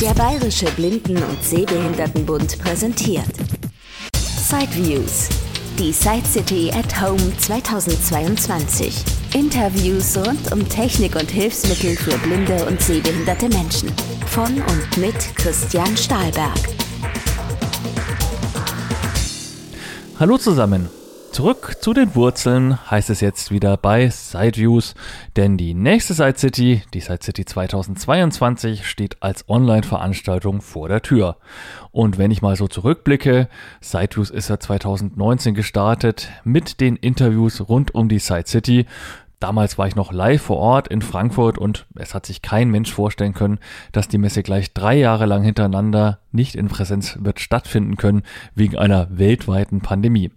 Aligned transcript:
Der 0.00 0.12
Bayerische 0.12 0.66
Blinden- 0.72 1.22
und 1.22 1.42
Sehbehindertenbund 1.42 2.58
präsentiert 2.58 3.24
Sideviews. 4.12 5.30
Die 5.78 5.90
Side 5.90 6.26
City 6.26 6.70
at 6.70 7.00
Home 7.00 7.32
2022. 7.38 8.94
Interviews 9.32 10.14
rund 10.18 10.52
um 10.52 10.68
Technik 10.68 11.16
und 11.16 11.30
Hilfsmittel 11.30 11.96
für 11.96 12.18
blinde 12.18 12.66
und 12.66 12.78
sehbehinderte 12.82 13.48
Menschen. 13.48 13.90
Von 14.26 14.60
und 14.60 14.96
mit 14.98 15.16
Christian 15.34 15.96
Stahlberg. 15.96 16.58
Hallo 20.20 20.36
zusammen. 20.36 20.90
Zurück 21.36 21.76
zu 21.82 21.92
den 21.92 22.14
Wurzeln 22.14 22.78
heißt 22.90 23.10
es 23.10 23.20
jetzt 23.20 23.50
wieder 23.50 23.76
bei 23.76 24.08
Sideviews, 24.08 24.94
denn 25.36 25.58
die 25.58 25.74
nächste 25.74 26.14
Side 26.14 26.38
City, 26.38 26.82
die 26.94 27.00
Side 27.00 27.18
City 27.22 27.44
2022, 27.44 28.88
steht 28.88 29.22
als 29.22 29.46
Online-Veranstaltung 29.46 30.62
vor 30.62 30.88
der 30.88 31.02
Tür. 31.02 31.36
Und 31.90 32.16
wenn 32.16 32.30
ich 32.30 32.40
mal 32.40 32.56
so 32.56 32.68
zurückblicke, 32.68 33.50
Sideviews 33.82 34.30
ist 34.30 34.48
ja 34.48 34.58
2019 34.58 35.54
gestartet 35.54 36.30
mit 36.42 36.80
den 36.80 36.96
Interviews 36.96 37.68
rund 37.68 37.94
um 37.94 38.08
die 38.08 38.18
Side 38.18 38.46
City. 38.46 38.86
Damals 39.38 39.76
war 39.76 39.86
ich 39.88 39.94
noch 39.94 40.12
live 40.12 40.40
vor 40.40 40.56
Ort 40.56 40.88
in 40.88 41.02
Frankfurt 41.02 41.58
und 41.58 41.84
es 41.96 42.14
hat 42.14 42.24
sich 42.24 42.40
kein 42.40 42.70
Mensch 42.70 42.90
vorstellen 42.90 43.34
können, 43.34 43.58
dass 43.92 44.08
die 44.08 44.16
Messe 44.16 44.42
gleich 44.42 44.72
drei 44.72 44.96
Jahre 44.96 45.26
lang 45.26 45.42
hintereinander 45.42 46.18
nicht 46.32 46.54
in 46.54 46.68
Präsenz 46.68 47.18
wird 47.20 47.40
stattfinden 47.40 47.98
können 47.98 48.22
wegen 48.54 48.78
einer 48.78 49.18
weltweiten 49.18 49.82
Pandemie. 49.82 50.30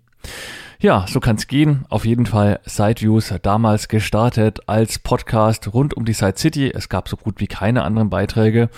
Ja, 0.81 1.05
so 1.09 1.19
kann's 1.19 1.47
gehen. 1.47 1.83
Auf 1.89 2.05
jeden 2.05 2.25
Fall 2.25 2.61
Sideviews 2.63 3.33
damals 3.41 3.89
gestartet 3.89 4.61
als 4.67 4.97
Podcast 4.97 5.73
rund 5.73 5.93
um 5.93 6.05
die 6.05 6.13
Side 6.13 6.37
City. 6.37 6.71
Es 6.73 6.87
gab 6.87 7.09
so 7.09 7.17
gut 7.17 7.41
wie 7.41 7.47
keine 7.47 7.83
anderen 7.83 8.09
Beiträge. 8.09 8.69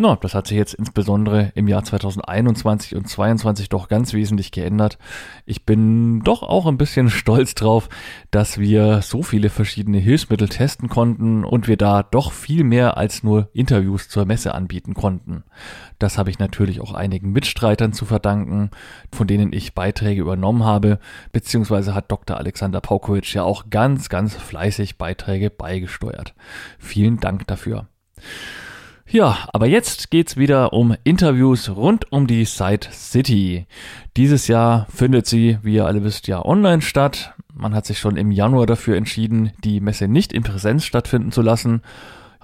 Na, 0.00 0.14
das 0.14 0.36
hat 0.36 0.46
sich 0.46 0.56
jetzt 0.56 0.74
insbesondere 0.74 1.50
im 1.56 1.66
Jahr 1.66 1.82
2021 1.82 2.94
und 2.94 3.08
2022 3.08 3.68
doch 3.68 3.88
ganz 3.88 4.12
wesentlich 4.12 4.52
geändert. 4.52 4.96
Ich 5.44 5.66
bin 5.66 6.20
doch 6.22 6.44
auch 6.44 6.66
ein 6.66 6.78
bisschen 6.78 7.10
stolz 7.10 7.56
drauf, 7.56 7.88
dass 8.30 8.58
wir 8.58 9.02
so 9.02 9.24
viele 9.24 9.50
verschiedene 9.50 9.98
Hilfsmittel 9.98 10.48
testen 10.48 10.88
konnten 10.88 11.44
und 11.44 11.66
wir 11.66 11.76
da 11.76 12.04
doch 12.04 12.30
viel 12.30 12.62
mehr 12.62 12.96
als 12.96 13.24
nur 13.24 13.48
Interviews 13.52 14.08
zur 14.08 14.24
Messe 14.24 14.54
anbieten 14.54 14.94
konnten. 14.94 15.42
Das 15.98 16.16
habe 16.16 16.30
ich 16.30 16.38
natürlich 16.38 16.80
auch 16.80 16.94
einigen 16.94 17.32
Mitstreitern 17.32 17.92
zu 17.92 18.04
verdanken, 18.04 18.70
von 19.12 19.26
denen 19.26 19.52
ich 19.52 19.74
Beiträge 19.74 20.20
übernommen 20.20 20.62
habe, 20.62 21.00
beziehungsweise 21.32 21.92
hat 21.92 22.12
Dr. 22.12 22.36
Alexander 22.36 22.80
Paukowitsch 22.80 23.34
ja 23.34 23.42
auch 23.42 23.68
ganz, 23.68 24.08
ganz 24.08 24.36
fleißig 24.36 24.96
Beiträge 24.96 25.50
beigesteuert. 25.50 26.36
Vielen 26.78 27.18
Dank 27.18 27.48
dafür. 27.48 27.88
Ja, 29.10 29.48
aber 29.54 29.66
jetzt 29.66 30.10
geht's 30.10 30.36
wieder 30.36 30.74
um 30.74 30.94
Interviews 31.02 31.70
rund 31.70 32.12
um 32.12 32.26
die 32.26 32.44
Side 32.44 32.88
City. 32.92 33.66
Dieses 34.18 34.48
Jahr 34.48 34.86
findet 34.94 35.26
sie, 35.26 35.56
wie 35.62 35.76
ihr 35.76 35.86
alle 35.86 36.04
wisst, 36.04 36.28
ja 36.28 36.44
online 36.44 36.82
statt. 36.82 37.32
Man 37.54 37.74
hat 37.74 37.86
sich 37.86 37.98
schon 37.98 38.18
im 38.18 38.30
Januar 38.30 38.66
dafür 38.66 38.98
entschieden, 38.98 39.52
die 39.64 39.80
Messe 39.80 40.08
nicht 40.08 40.34
in 40.34 40.42
Präsenz 40.42 40.84
stattfinden 40.84 41.32
zu 41.32 41.40
lassen 41.40 41.80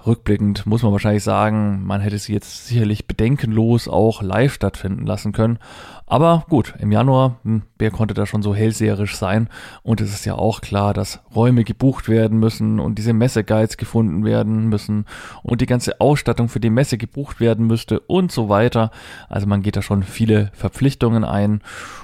Rückblickend 0.05 0.67
muss 0.67 0.83
man 0.83 0.91
wahrscheinlich 0.91 1.23
sagen, 1.23 1.83
man 1.83 1.99
hätte 1.99 2.19
sie 2.19 2.33
jetzt 2.33 2.67
sicherlich 2.67 3.07
bedenkenlos 3.07 3.87
auch 3.87 4.21
live 4.21 4.53
stattfinden 4.53 5.05
lassen 5.05 5.31
können. 5.31 5.57
Aber 6.05 6.45
gut, 6.47 6.75
im 6.77 6.91
Januar, 6.91 7.39
hm, 7.43 7.63
wer 7.79 7.89
konnte 7.89 8.13
da 8.13 8.27
schon 8.27 8.43
so 8.43 8.53
hellseherisch 8.53 9.15
sein? 9.15 9.49
Und 9.81 10.01
es 10.01 10.13
ist 10.13 10.25
ja 10.25 10.35
auch 10.35 10.61
klar, 10.61 10.93
dass 10.93 11.21
Räume 11.35 11.63
gebucht 11.63 12.07
werden 12.07 12.39
müssen 12.39 12.79
und 12.79 12.99
diese 12.99 13.13
Messeguides 13.13 13.77
gefunden 13.77 14.23
werden 14.23 14.69
müssen 14.69 15.05
und 15.41 15.61
die 15.61 15.65
ganze 15.65 15.99
Ausstattung 15.99 16.49
für 16.49 16.59
die 16.59 16.69
Messe 16.69 16.99
gebucht 16.99 17.39
werden 17.39 17.65
müsste 17.65 17.99
und 18.01 18.31
so 18.31 18.47
weiter. 18.47 18.91
Also 19.27 19.47
man 19.47 19.63
geht 19.63 19.75
da 19.75 19.81
schon 19.81 20.03
viele 20.03 20.51
Verpflichtungen 20.53 21.23
ein. 21.23 21.61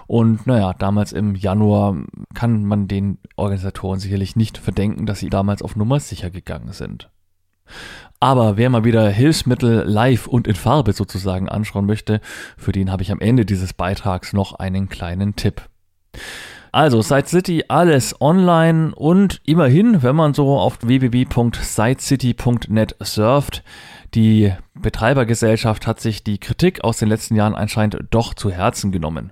Und 0.08 0.48
naja, 0.48 0.74
damals 0.74 1.14
im 1.14 1.36
Januar 1.36 1.96
kann 2.34 2.66
man 2.66 2.88
den 2.88 3.20
Organisatoren 3.36 4.00
sicherlich 4.00 4.36
nicht 4.36 4.58
verdenken, 4.58 5.06
dass 5.06 5.20
sie 5.20 5.30
damals 5.30 5.62
auf 5.62 5.76
Nummer 5.76 6.00
sicher 6.00 6.32
gegangen 6.32 6.74
sind. 6.74 7.10
Aber 8.20 8.56
wer 8.56 8.70
mal 8.70 8.84
wieder 8.84 9.10
Hilfsmittel 9.10 9.84
live 9.88 10.28
und 10.28 10.48
in 10.48 10.56
Farbe 10.56 10.94
sozusagen 10.94 11.50
anschauen 11.50 11.88
möchte, 11.88 12.22
für 12.56 12.72
den 12.72 12.92
habe 12.92 13.02
ich 13.02 13.12
am 13.12 13.20
Ende 13.20 13.46
dieses 13.46 13.74
Beitrags 13.74 14.34
noch 14.34 14.54
einen 14.54 14.90
kleinen 14.90 15.36
Tipp. 15.36 15.64
Also 16.72 17.02
Side 17.02 17.28
City 17.28 17.66
alles 17.68 18.22
online 18.22 18.96
und 18.96 19.42
immerhin, 19.46 20.04
wenn 20.04 20.16
man 20.16 20.34
so 20.34 20.58
auf 20.58 20.78
www.sidecity.net 20.82 22.96
surft, 23.04 23.62
die 24.14 24.54
Betreibergesellschaft 24.74 25.88
hat 25.88 26.00
sich 26.00 26.24
die 26.24 26.38
Kritik 26.38 26.84
aus 26.84 26.98
den 26.98 27.08
letzten 27.08 27.36
Jahren 27.36 27.56
anscheinend 27.56 27.98
doch 28.10 28.34
zu 28.34 28.52
Herzen 28.52 28.92
genommen. 28.92 29.32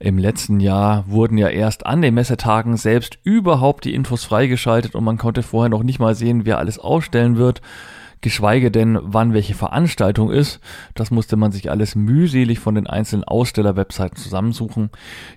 Im 0.00 0.18
letzten 0.18 0.60
Jahr 0.60 1.04
wurden 1.08 1.38
ja 1.38 1.48
erst 1.48 1.86
an 1.86 2.02
den 2.02 2.14
Messetagen 2.14 2.76
selbst 2.76 3.18
überhaupt 3.22 3.84
die 3.84 3.94
Infos 3.94 4.24
freigeschaltet 4.24 4.94
und 4.94 5.04
man 5.04 5.18
konnte 5.18 5.42
vorher 5.42 5.70
noch 5.70 5.82
nicht 5.82 5.98
mal 5.98 6.14
sehen, 6.14 6.44
wer 6.44 6.58
alles 6.58 6.78
ausstellen 6.78 7.36
wird 7.36 7.62
geschweige 8.20 8.70
denn, 8.70 8.98
wann 9.00 9.32
welche 9.32 9.54
Veranstaltung 9.54 10.30
ist. 10.30 10.60
Das 10.94 11.10
musste 11.10 11.36
man 11.36 11.52
sich 11.52 11.70
alles 11.70 11.94
mühselig 11.94 12.58
von 12.58 12.74
den 12.74 12.86
einzelnen 12.86 13.24
Aussteller-Webseiten 13.24 14.16
zusammensuchen. 14.16 14.90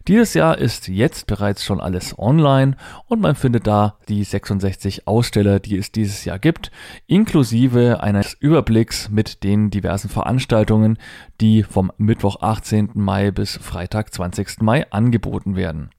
Dieses 0.07 0.33
Jahr 0.33 0.57
ist 0.57 0.87
jetzt 0.87 1.27
bereits 1.27 1.63
schon 1.63 1.79
alles 1.79 2.17
online 2.17 2.75
und 3.07 3.21
man 3.21 3.35
findet 3.35 3.67
da 3.67 3.97
die 4.09 4.23
66 4.23 5.07
Aussteller, 5.07 5.59
die 5.59 5.77
es 5.77 5.91
dieses 5.91 6.25
Jahr 6.25 6.39
gibt, 6.39 6.71
inklusive 7.07 8.01
eines 8.01 8.33
Überblicks 8.33 9.09
mit 9.09 9.43
den 9.43 9.69
diversen 9.69 10.09
Veranstaltungen, 10.09 10.97
die 11.39 11.63
vom 11.63 11.91
Mittwoch 11.97 12.41
18. 12.41 12.91
Mai 12.93 13.31
bis 13.31 13.57
Freitag 13.57 14.13
20. 14.13 14.61
Mai 14.61 14.89
angeboten 14.91 15.55
werden. 15.55 15.89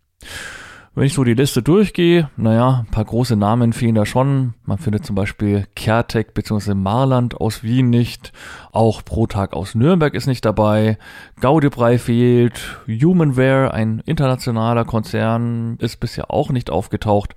Wenn 0.94 1.04
ich 1.04 1.14
so 1.14 1.24
die 1.24 1.32
Liste 1.32 1.62
durchgehe, 1.62 2.28
naja, 2.36 2.84
ein 2.84 2.90
paar 2.90 3.06
große 3.06 3.34
Namen 3.34 3.72
fehlen 3.72 3.94
da 3.94 4.04
schon. 4.04 4.52
Man 4.66 4.76
findet 4.76 5.06
zum 5.06 5.16
Beispiel 5.16 5.66
Kertek 5.74 6.34
bzw. 6.34 6.74
Marland 6.74 7.40
aus 7.40 7.62
Wien 7.62 7.88
nicht. 7.88 8.30
Auch 8.72 9.02
Protag 9.02 9.54
aus 9.54 9.74
Nürnberg 9.74 10.12
ist 10.12 10.26
nicht 10.26 10.44
dabei. 10.44 10.98
Gaudebrei 11.40 11.96
fehlt. 11.96 12.78
Humanware, 12.86 13.72
ein 13.72 14.02
internationaler 14.04 14.84
Konzern, 14.84 15.78
ist 15.78 15.98
bisher 15.98 16.30
auch 16.30 16.50
nicht 16.50 16.68
aufgetaucht. 16.68 17.36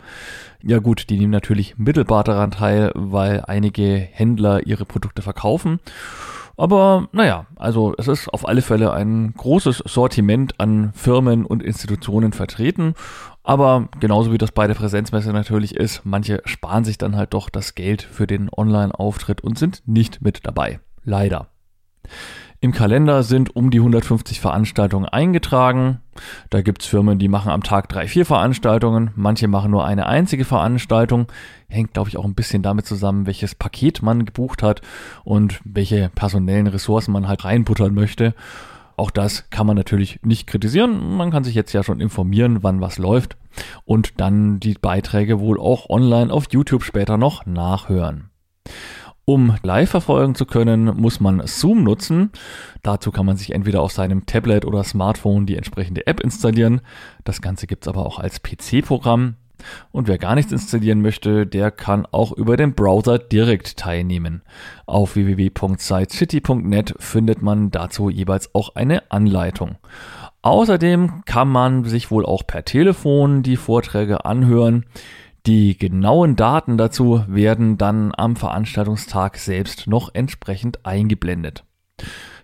Ja 0.61 0.79
gut, 0.79 1.09
die 1.09 1.17
nehmen 1.17 1.31
natürlich 1.31 1.77
mittelbar 1.77 2.25
daran 2.25 2.51
teil, 2.51 2.91
weil 2.93 3.41
einige 3.47 3.95
Händler 3.95 4.67
ihre 4.67 4.83
Produkte 4.83 5.21
verkaufen. 5.21 5.79
Aber 6.57 7.07
naja, 7.11 7.45
also 7.55 7.93
es 7.97 8.07
ist 8.07 8.29
auf 8.29 8.47
alle 8.47 8.61
Fälle 8.61 8.93
ein 8.93 9.33
großes 9.35 9.83
Sortiment 9.85 10.59
an 10.59 10.91
Firmen 10.93 11.45
und 11.45 11.63
Institutionen 11.63 12.31
vertreten. 12.33 12.95
Aber 13.45 13.89
genauso 13.99 14.33
wie 14.33 14.39
das 14.39 14.51
bei 14.51 14.65
der 14.65 14.73
Präsenzmesse 14.73 15.31
natürlich 15.31 15.75
ist, 15.75 16.01
manche 16.03 16.41
sparen 16.45 16.83
sich 16.83 16.97
dann 16.97 17.15
halt 17.15 17.35
doch 17.35 17.49
das 17.49 17.75
Geld 17.75 18.01
für 18.01 18.25
den 18.25 18.49
Online-Auftritt 18.51 19.41
und 19.41 19.59
sind 19.59 19.83
nicht 19.85 20.19
mit 20.21 20.47
dabei. 20.47 20.79
Leider. 21.03 21.47
Im 22.59 22.71
Kalender 22.71 23.21
sind 23.21 23.55
um 23.55 23.69
die 23.69 23.77
150 23.77 24.41
Veranstaltungen 24.41 25.07
eingetragen. 25.07 25.99
Da 26.49 26.63
gibt's 26.63 26.87
Firmen, 26.87 27.19
die 27.19 27.27
machen 27.27 27.51
am 27.51 27.61
Tag 27.61 27.87
drei, 27.89 28.07
vier 28.07 28.25
Veranstaltungen. 28.25 29.11
Manche 29.15 29.47
machen 29.47 29.69
nur 29.69 29.85
eine 29.85 30.07
einzige 30.07 30.45
Veranstaltung. 30.45 31.27
Hängt, 31.67 31.93
glaube 31.93 32.09
ich, 32.09 32.17
auch 32.17 32.25
ein 32.25 32.33
bisschen 32.33 32.63
damit 32.63 32.87
zusammen, 32.87 33.27
welches 33.27 33.53
Paket 33.53 34.01
man 34.01 34.25
gebucht 34.25 34.63
hat 34.63 34.81
und 35.23 35.61
welche 35.63 36.09
personellen 36.15 36.65
Ressourcen 36.65 37.11
man 37.11 37.27
halt 37.27 37.45
reinbuttern 37.45 37.93
möchte. 37.93 38.33
Auch 38.97 39.11
das 39.11 39.49
kann 39.49 39.67
man 39.67 39.75
natürlich 39.75 40.19
nicht 40.23 40.47
kritisieren. 40.47 41.17
Man 41.17 41.31
kann 41.31 41.43
sich 41.43 41.55
jetzt 41.55 41.73
ja 41.73 41.83
schon 41.83 41.99
informieren, 41.99 42.63
wann 42.63 42.81
was 42.81 42.97
läuft 42.97 43.37
und 43.83 44.19
dann 44.19 44.59
die 44.59 44.73
Beiträge 44.73 45.39
wohl 45.39 45.59
auch 45.59 45.89
online 45.89 46.31
auf 46.31 46.45
YouTube 46.51 46.83
später 46.83 47.17
noch 47.17 47.45
nachhören. 47.45 48.29
Um 49.27 49.55
live 49.63 49.89
verfolgen 49.89 50.35
zu 50.35 50.45
können, 50.45 50.85
muss 50.85 51.19
man 51.19 51.41
Zoom 51.47 51.83
nutzen. 51.83 52.31
Dazu 52.83 53.11
kann 53.11 53.25
man 53.25 53.37
sich 53.37 53.55
entweder 53.55 53.81
auf 53.81 53.91
seinem 53.91 54.27
Tablet 54.27 54.65
oder 54.65 54.83
Smartphone 54.83 55.47
die 55.47 55.57
entsprechende 55.57 56.05
App 56.05 56.19
installieren. 56.19 56.81
Das 57.23 57.41
Ganze 57.41 57.65
gibt's 57.65 57.87
aber 57.87 58.05
auch 58.05 58.19
als 58.19 58.43
PC-Programm. 58.43 59.35
Und 59.91 60.07
wer 60.07 60.17
gar 60.17 60.35
nichts 60.35 60.51
installieren 60.51 61.01
möchte, 61.01 61.45
der 61.45 61.71
kann 61.71 62.05
auch 62.11 62.31
über 62.31 62.57
den 62.57 62.73
Browser 62.73 63.19
direkt 63.19 63.77
teilnehmen. 63.77 64.41
Auf 64.85 65.15
www.sitecity.net 65.15 66.95
findet 66.99 67.41
man 67.41 67.71
dazu 67.71 68.09
jeweils 68.09 68.53
auch 68.53 68.75
eine 68.75 69.11
Anleitung. 69.11 69.77
Außerdem 70.41 71.23
kann 71.25 71.49
man 71.49 71.85
sich 71.85 72.11
wohl 72.11 72.25
auch 72.25 72.45
per 72.45 72.65
Telefon 72.65 73.41
die 73.41 73.57
Vorträge 73.57 74.25
anhören. 74.25 74.85
Die 75.45 75.77
genauen 75.77 76.35
Daten 76.35 76.77
dazu 76.77 77.23
werden 77.27 77.77
dann 77.77 78.11
am 78.15 78.35
Veranstaltungstag 78.35 79.37
selbst 79.37 79.87
noch 79.87 80.13
entsprechend 80.13 80.85
eingeblendet. 80.85 81.63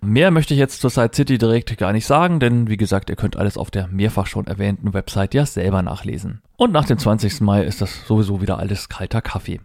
Mehr 0.02 0.32
möchte 0.32 0.54
ich 0.54 0.60
jetzt 0.60 0.82
zur 0.82 0.90
Side 0.90 1.12
City 1.14 1.38
direkt 1.38 1.78
gar 1.78 1.94
nicht 1.94 2.08
sagen, 2.08 2.40
denn 2.40 2.68
wie 2.68 2.78
gesagt, 2.78 3.10
ihr 3.10 3.16
könnt 3.16 3.38
alles 3.38 3.58
auf 3.58 3.70
der 3.70 3.88
mehrfach 3.88 4.26
schon 4.26 4.48
erwähnten 4.48 4.94
Website 4.94 5.34
ja 5.36 5.46
selber 5.46 5.82
nachlesen. 5.82 6.42
Und 6.62 6.74
nach 6.74 6.86
dem 6.86 7.00
20. 7.00 7.42
Mai 7.42 7.64
ist 7.64 7.82
das 7.82 8.06
sowieso 8.06 8.40
wieder 8.40 8.60
alles 8.60 8.88
kalter 8.88 9.24
Kaffee. 9.24 9.62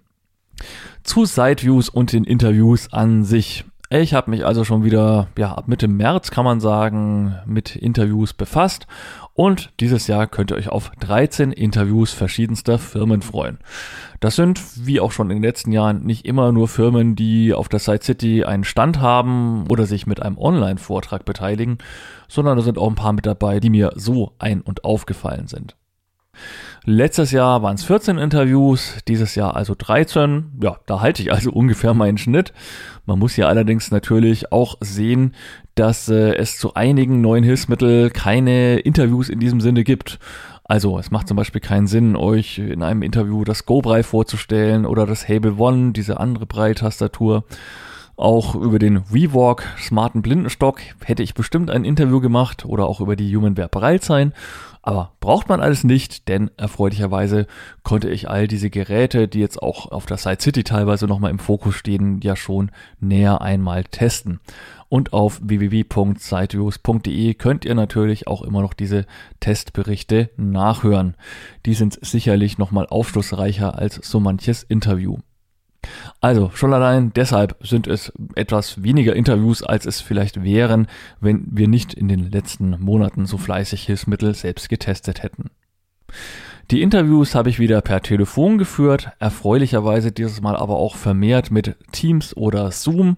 Zu 1.03 1.27
Sideviews 1.27 1.91
und 1.91 2.15
den 2.15 2.25
Interviews 2.25 2.91
an 2.91 3.23
sich. 3.23 3.67
Ich 3.91 4.15
habe 4.15 4.31
mich 4.31 4.47
also 4.47 4.65
schon 4.65 4.83
wieder, 4.83 5.29
ja, 5.37 5.53
ab 5.53 5.69
Mitte 5.69 5.89
März 5.89 6.31
kann 6.31 6.47
man 6.47 6.59
sagen, 6.59 7.37
mit 7.45 7.77
Interviews 7.77 8.33
befasst 8.33 8.87
und 9.35 9.75
dieses 9.79 10.07
Jahr 10.07 10.27
könnt 10.27 10.51
ihr 10.51 10.57
euch 10.57 10.71
auf 10.71 10.91
13 11.01 11.53
Interviews 11.53 12.15
verschiedenster 12.15 12.79
Firmen 12.79 13.21
freuen. 13.21 13.59
Das 14.21 14.35
sind, 14.35 14.63
wie 14.87 14.99
auch 14.99 15.13
schon 15.13 15.29
in 15.29 15.37
den 15.37 15.45
letzten 15.45 15.73
Jahren, 15.73 16.03
nicht 16.03 16.25
immer 16.25 16.51
nur 16.51 16.67
Firmen, 16.67 17.15
die 17.15 17.53
auf 17.53 17.69
der 17.69 17.79
Side 17.79 18.05
City 18.05 18.45
einen 18.45 18.65
Stand 18.65 19.03
haben 19.03 19.67
oder 19.69 19.85
sich 19.85 20.07
mit 20.07 20.23
einem 20.23 20.39
Online-Vortrag 20.39 21.27
beteiligen, 21.27 21.77
sondern 22.27 22.57
da 22.57 22.63
sind 22.63 22.79
auch 22.79 22.89
ein 22.89 22.95
paar 22.95 23.13
mit 23.13 23.27
dabei, 23.27 23.61
die 23.61 23.69
mir 23.69 23.93
so 23.97 24.33
ein- 24.39 24.63
und 24.63 24.87
aufgefallen 24.87 25.47
sind. 25.47 25.77
Letztes 26.89 27.33
Jahr 27.33 27.65
waren 27.65 27.75
es 27.75 27.83
14 27.83 28.17
Interviews, 28.17 28.99
dieses 29.09 29.35
Jahr 29.35 29.57
also 29.57 29.75
13. 29.77 30.53
Ja, 30.63 30.77
da 30.87 31.01
halte 31.01 31.21
ich 31.21 31.33
also 31.33 31.51
ungefähr 31.53 31.95
meinen 31.95 32.17
Schnitt. 32.17 32.53
Man 33.07 33.19
muss 33.19 33.37
ja 33.37 33.49
allerdings 33.49 33.91
natürlich 33.91 34.53
auch 34.53 34.77
sehen, 34.81 35.35
dass 35.75 36.09
äh, 36.09 36.37
es 36.37 36.59
zu 36.59 36.75
einigen 36.75 37.21
neuen 37.21 37.43
Hilfsmitteln 37.43 38.13
keine 38.13 38.79
Interviews 38.79 39.29
in 39.29 39.41
diesem 39.41 39.61
Sinne 39.61 39.83
gibt. 39.83 40.21
Also 40.63 40.97
es 41.01 41.11
macht 41.11 41.27
zum 41.27 41.37
Beispiel 41.37 41.61
keinen 41.61 41.89
Sinn, 41.89 42.15
euch 42.15 42.59
in 42.59 42.85
einem 42.85 43.03
Interview 43.03 43.43
das 43.43 43.67
Go-Brei 43.67 44.05
vorzustellen 44.05 44.87
oder 44.87 45.07
das 45.07 45.29
Hable 45.29 45.57
One, 45.59 45.91
diese 45.91 46.21
andere 46.21 46.47
Brei-Tastatur. 46.47 47.43
Auch 48.15 48.55
über 48.55 48.79
den 48.79 49.03
WeWalk 49.11 49.65
smarten 49.79 50.23
Blindenstock 50.23 50.81
hätte 51.05 51.23
ich 51.23 51.35
bestimmt 51.35 51.69
ein 51.69 51.85
Interview 51.85 52.21
gemacht 52.21 52.65
oder 52.65 52.87
auch 52.87 53.01
über 53.01 53.15
die 53.15 53.37
Humanware 53.37 53.69
Breilzeilen. 53.69 54.33
Aber 54.87 55.15
braucht 55.19 55.49
man 55.49 55.61
alles 55.61 55.83
nicht, 55.83 56.29
denn 56.29 56.49
erfreulicherweise 56.57 57.49
konnte 57.83 58.09
ich 58.09 58.31
all 58.31 58.47
diese 58.47 58.71
Geräte, 58.71 59.27
die 59.27 59.41
jetzt 59.41 59.61
auch 59.61 59.91
auf 59.91 60.07
der 60.07 60.17
Side 60.17 60.41
City 60.41 60.63
teilweise 60.63 61.09
nochmal 61.09 61.33
im 61.33 61.41
Fokus 61.41 61.75
stehen, 61.75 62.21
ja 62.23 62.37
schon 62.37 62.71
näher 63.01 63.41
einmal 63.41 63.83
testen. 63.83 64.39
Und 64.89 65.13
auf 65.13 65.41
www.siteviews.de 65.43 67.35
könnt 67.35 67.65
ihr 67.65 67.75
natürlich 67.75 68.29
auch 68.29 68.43
immer 68.43 68.63
noch 68.63 68.75
diese 68.75 69.07
Testberichte 69.41 70.31
nachhören. 70.37 71.17
Die 71.67 71.75
sind 71.75 71.99
sicherlich 72.01 72.57
nochmal 72.57 72.87
aufschlussreicher 72.87 73.77
als 73.77 73.97
so 73.97 74.21
manches 74.21 74.63
Interview. 74.63 75.19
Also 76.21 76.51
schon 76.55 76.73
allein 76.73 77.13
deshalb 77.15 77.57
sind 77.67 77.87
es 77.87 78.13
etwas 78.35 78.83
weniger 78.83 79.15
Interviews, 79.15 79.63
als 79.63 79.87
es 79.87 80.01
vielleicht 80.01 80.43
wären, 80.43 80.87
wenn 81.21 81.47
wir 81.51 81.69
nicht 81.69 81.95
in 81.95 82.09
den 82.09 82.31
letzten 82.31 82.81
Monaten 82.81 83.27
so 83.27 83.39
fleißig 83.39 83.85
Hilfsmittel 83.85 84.35
selbst 84.35 84.69
getestet 84.69 85.23
hätten. 85.23 85.51
Die 86.71 86.83
Interviews 86.83 87.37
habe 87.37 87.49
ich 87.49 87.61
wieder 87.61 87.81
per 87.81 88.03
Telefon 88.03 88.59
geführt, 88.59 89.11
erfreulicherweise 89.21 90.11
dieses 90.11 90.41
Mal 90.41 90.57
aber 90.57 90.77
auch 90.77 90.97
vermehrt 90.97 91.53
mit 91.53 91.77
Teams 91.93 92.37
oder 92.37 92.73
Zoom 92.73 93.17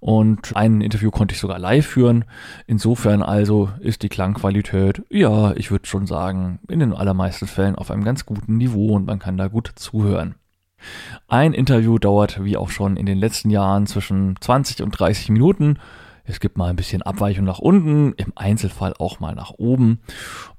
und 0.00 0.56
ein 0.56 0.80
Interview 0.80 1.10
konnte 1.10 1.34
ich 1.34 1.40
sogar 1.40 1.58
live 1.58 1.86
führen. 1.86 2.24
Insofern 2.66 3.22
also 3.22 3.70
ist 3.80 4.02
die 4.02 4.08
Klangqualität, 4.08 5.02
ja, 5.10 5.52
ich 5.52 5.70
würde 5.70 5.86
schon 5.86 6.06
sagen, 6.06 6.58
in 6.68 6.80
den 6.80 6.94
allermeisten 6.94 7.46
Fällen 7.46 7.76
auf 7.76 7.90
einem 7.90 8.02
ganz 8.02 8.26
guten 8.26 8.56
Niveau 8.56 8.94
und 8.94 9.06
man 9.06 9.18
kann 9.18 9.36
da 9.36 9.46
gut 9.46 9.70
zuhören. 9.76 10.34
Ein 11.28 11.52
Interview 11.52 11.98
dauert, 11.98 12.44
wie 12.44 12.56
auch 12.56 12.70
schon 12.70 12.96
in 12.96 13.06
den 13.06 13.18
letzten 13.18 13.50
Jahren, 13.50 13.86
zwischen 13.86 14.36
20 14.40 14.82
und 14.82 14.90
30 14.90 15.30
Minuten. 15.30 15.78
Es 16.24 16.38
gibt 16.38 16.56
mal 16.56 16.70
ein 16.70 16.76
bisschen 16.76 17.02
Abweichung 17.02 17.44
nach 17.44 17.58
unten, 17.58 18.12
im 18.16 18.32
Einzelfall 18.36 18.94
auch 18.98 19.20
mal 19.20 19.34
nach 19.34 19.50
oben. 19.50 20.00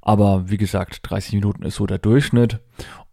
Aber 0.02 0.50
wie 0.50 0.58
gesagt, 0.58 1.00
30 1.04 1.34
Minuten 1.34 1.64
ist 1.64 1.76
so 1.76 1.86
der 1.86 1.98
Durchschnitt. 1.98 2.60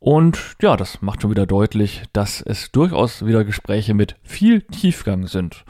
Und 0.01 0.39
ja, 0.61 0.77
das 0.77 1.03
macht 1.03 1.23
schon 1.23 1.31
wieder 1.31 1.47
deutlich, 1.47 2.03
dass 2.13 2.41
es 2.41 2.73
durchaus 2.73 3.25
wieder 3.25 3.45
Gespräche 3.45 3.95
mit 3.95 4.17
viel 4.23 4.63
Tiefgang 4.63 5.27
sind. 5.27 5.65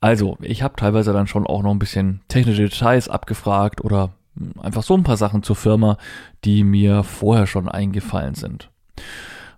Also, 0.00 0.36
ich 0.40 0.62
habe 0.62 0.76
teilweise 0.76 1.12
dann 1.12 1.26
schon 1.26 1.46
auch 1.46 1.62
noch 1.62 1.70
ein 1.70 1.78
bisschen 1.78 2.20
technische 2.28 2.64
Details 2.64 3.08
abgefragt 3.08 3.82
oder 3.82 4.12
einfach 4.60 4.82
so 4.82 4.94
ein 4.94 5.02
paar 5.02 5.16
Sachen 5.16 5.42
zur 5.42 5.56
Firma, 5.56 5.96
die 6.44 6.64
mir 6.64 7.02
vorher 7.02 7.46
schon 7.46 7.68
eingefallen 7.68 8.34
sind. 8.34 8.70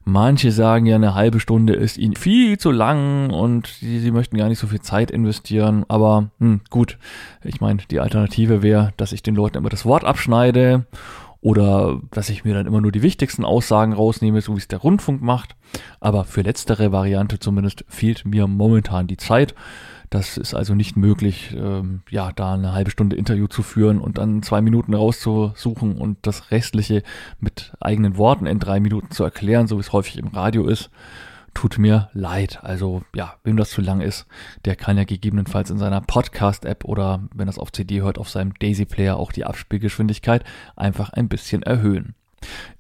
Manche 0.04 0.52
sagen 0.52 0.86
ja, 0.86 0.96
eine 0.96 1.14
halbe 1.14 1.40
Stunde 1.40 1.74
ist 1.74 1.98
ihnen 1.98 2.16
viel 2.16 2.58
zu 2.58 2.70
lang 2.70 3.30
und 3.30 3.66
sie, 3.66 3.98
sie 4.00 4.10
möchten 4.10 4.38
gar 4.38 4.48
nicht 4.48 4.58
so 4.58 4.66
viel 4.66 4.80
Zeit 4.80 5.10
investieren. 5.10 5.84
Aber 5.88 6.30
hm, 6.38 6.62
gut, 6.70 6.98
ich 7.44 7.60
meine, 7.60 7.82
die 7.90 8.00
Alternative 8.00 8.62
wäre, 8.62 8.92
dass 8.96 9.12
ich 9.12 9.22
den 9.22 9.34
Leuten 9.34 9.58
immer 9.58 9.68
das 9.68 9.84
Wort 9.84 10.04
abschneide 10.04 10.86
oder 11.40 12.00
dass 12.10 12.30
ich 12.30 12.44
mir 12.44 12.54
dann 12.54 12.66
immer 12.66 12.80
nur 12.80 12.92
die 12.92 13.02
wichtigsten 13.02 13.44
Aussagen 13.44 13.92
rausnehme, 13.92 14.40
so 14.40 14.54
wie 14.54 14.58
es 14.58 14.68
der 14.68 14.80
Rundfunk 14.80 15.22
macht. 15.22 15.54
Aber 16.00 16.24
für 16.24 16.42
letztere 16.42 16.90
Variante 16.90 17.38
zumindest 17.38 17.84
fehlt 17.88 18.24
mir 18.24 18.46
momentan 18.46 19.06
die 19.06 19.16
Zeit. 19.16 19.54
Das 20.10 20.38
ist 20.38 20.54
also 20.54 20.74
nicht 20.74 20.96
möglich, 20.96 21.54
ähm, 21.54 22.00
ja, 22.08 22.32
da 22.32 22.54
eine 22.54 22.72
halbe 22.72 22.90
Stunde 22.90 23.16
Interview 23.16 23.46
zu 23.46 23.62
führen 23.62 24.00
und 24.00 24.18
dann 24.18 24.42
zwei 24.42 24.62
Minuten 24.62 24.94
rauszusuchen 24.94 25.96
und 25.96 26.18
das 26.22 26.50
Restliche 26.50 27.02
mit 27.40 27.74
eigenen 27.80 28.16
Worten 28.16 28.46
in 28.46 28.58
drei 28.58 28.80
Minuten 28.80 29.10
zu 29.10 29.24
erklären, 29.24 29.66
so 29.66 29.76
wie 29.76 29.80
es 29.80 29.92
häufig 29.92 30.16
im 30.16 30.28
Radio 30.28 30.66
ist. 30.66 30.90
Tut 31.52 31.78
mir 31.78 32.08
leid. 32.12 32.60
Also 32.62 33.02
ja, 33.14 33.34
wem 33.42 33.56
das 33.56 33.70
zu 33.70 33.80
lang 33.80 34.00
ist, 34.00 34.26
der 34.64 34.76
kann 34.76 34.96
ja 34.96 35.04
gegebenenfalls 35.04 35.70
in 35.70 35.78
seiner 35.78 36.00
Podcast-App 36.00 36.84
oder 36.84 37.28
wenn 37.34 37.46
das 37.46 37.58
auf 37.58 37.72
CD 37.72 38.00
hört, 38.00 38.18
auf 38.18 38.30
seinem 38.30 38.54
Daisy-Player 38.54 39.16
auch 39.16 39.32
die 39.32 39.44
Abspielgeschwindigkeit 39.44 40.44
einfach 40.76 41.10
ein 41.10 41.28
bisschen 41.28 41.62
erhöhen. 41.62 42.14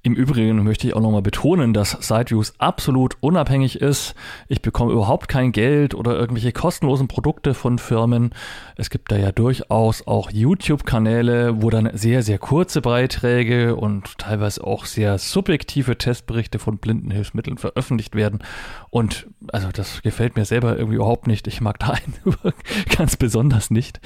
Im 0.02 0.14
Übrigen 0.14 0.62
möchte 0.62 0.86
ich 0.86 0.94
auch 0.94 1.00
nochmal 1.00 1.22
betonen, 1.22 1.74
dass 1.74 1.90
SideViews 1.90 2.54
absolut 2.58 3.16
unabhängig 3.20 3.80
ist. 3.80 4.14
Ich 4.46 4.62
bekomme 4.62 4.92
überhaupt 4.92 5.28
kein 5.28 5.52
Geld 5.52 5.92
oder 5.92 6.14
irgendwelche 6.14 6.52
kostenlosen 6.52 7.08
Produkte 7.08 7.52
von 7.52 7.78
Firmen. 7.78 8.30
Es 8.76 8.90
gibt 8.90 9.10
da 9.10 9.16
ja 9.16 9.32
durchaus 9.32 10.06
auch 10.06 10.30
YouTube-Kanäle, 10.30 11.62
wo 11.62 11.68
dann 11.68 11.90
sehr, 11.94 12.22
sehr 12.22 12.38
kurze 12.38 12.80
Beiträge 12.80 13.74
und 13.74 14.16
teilweise 14.18 14.64
auch 14.64 14.86
sehr 14.86 15.18
subjektive 15.18 15.98
Testberichte 15.98 16.60
von 16.60 16.78
Blindenhilfsmitteln 16.78 17.58
veröffentlicht 17.58 18.14
werden. 18.14 18.38
Und 18.90 19.26
also 19.52 19.68
das 19.72 20.00
gefällt 20.02 20.36
mir 20.36 20.44
selber 20.44 20.78
irgendwie 20.78 20.96
überhaupt 20.96 21.26
nicht. 21.26 21.48
Ich 21.48 21.60
mag 21.60 21.78
da 21.80 21.88
einen 21.88 22.14
ganz 22.96 23.16
besonders 23.16 23.70
nicht, 23.70 24.00